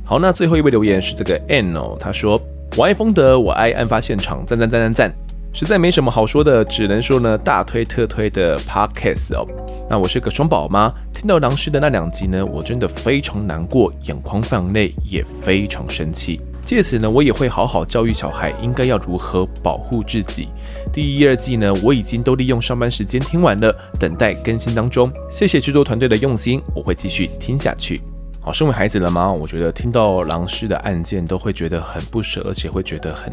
[0.10, 2.42] 好，那最后一位留言是这个 N 哦，他说
[2.76, 5.14] ：“我爱丰德，我爱案发现场，赞赞赞赞赞！
[5.54, 9.46] 实在没什么好说的，只能说呢，大推特推的 Podcast 哦。
[9.88, 16.42] 那我是个双宝妈，听到狼师的那两集呢，我真的非常难过，眼眶泛泪，也非常生气。
[16.66, 20.48] 借此呢，我也会好好教育小孩，应该要如何保护自己。
[20.92, 25.12] 第一、二季呢，我已经都利用上班时间听完了，等待更新当中。
[25.30, 28.02] 谢谢制作团队的用心，我会继续听下去。
[28.50, 29.32] 好，身为孩子了吗？
[29.32, 33.32] 我觉得听到狼师的案件都会觉得很不舍，而且会觉得很。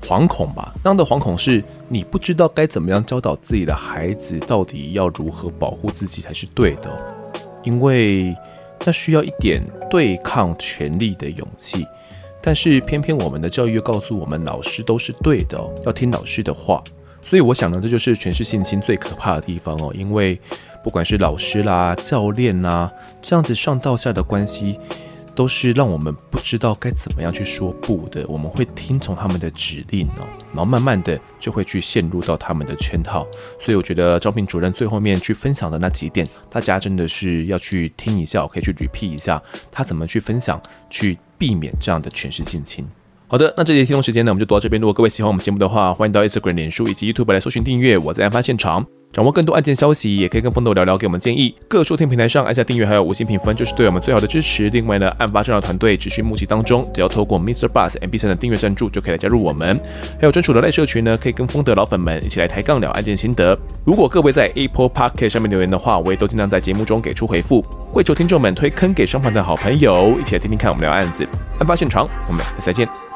[0.00, 6.90] 惶恐吧，那样的惶恐是你不知道该怎么样教导自己的孩子，到底要如何保护自己才是对的，
[7.62, 8.34] 因为
[8.86, 11.86] 那需要一点对抗权力的勇气。
[12.40, 16.82] 但是偏偏我们的教育又告诉我们，老师都是对的，要听老师的话。
[17.22, 20.40] 所以我想呢，这就是全是性侵最可怕的地方哦，因为
[20.82, 24.78] 不管是老师啦、教练啦，这样子上到下的关系。
[25.32, 33.26] 都是让我们不知道该怎么样去说不的，我们会听从他们的指令哦，然后慢慢的就会去陷入到他们的圈套。
[33.58, 39.40] 所以我觉得招聘主任最后面去分享的那几点，大家真的是要去听一下，可以去 repeat 一下
[39.70, 42.86] 他怎么去分享，去避免这样的权势性侵。
[43.26, 44.78] 好的，那这节听众时间呢，我们就读到这边。
[44.78, 47.96] 如果各位喜欢我们节目的话，欢迎到 Instagram、脸书以及 YouTube 来搜寻订阅。
[47.96, 48.99] 我在案发现场。
[49.12, 51.52] 掌握更多案件消息，也可以跟风豆聊聊，给我们建议。
[51.66, 54.70] 各收听平台上按下订阅，还有五星评分，就是对我们最好的支持。
[54.70, 59.78] 另外呢，案发侦查团队持续募集当中，只要透过 Mister Bus MB 三的订阅赞助，就可以来加入我们。
[60.20, 63.58] 还有专属的赖社群呢，可以跟风的老粉们一起来抬杠聊案件心得。
[63.84, 67.60] 如果各位在 Apple Podcast 上面留言的话，我也都尽量在节目中给出回复。
[67.92, 71.26] 跪求听众们推坑给双方的好朋友，一起来听听看我们聊案子。
[71.58, 73.09] 案发现场，我们下次再见。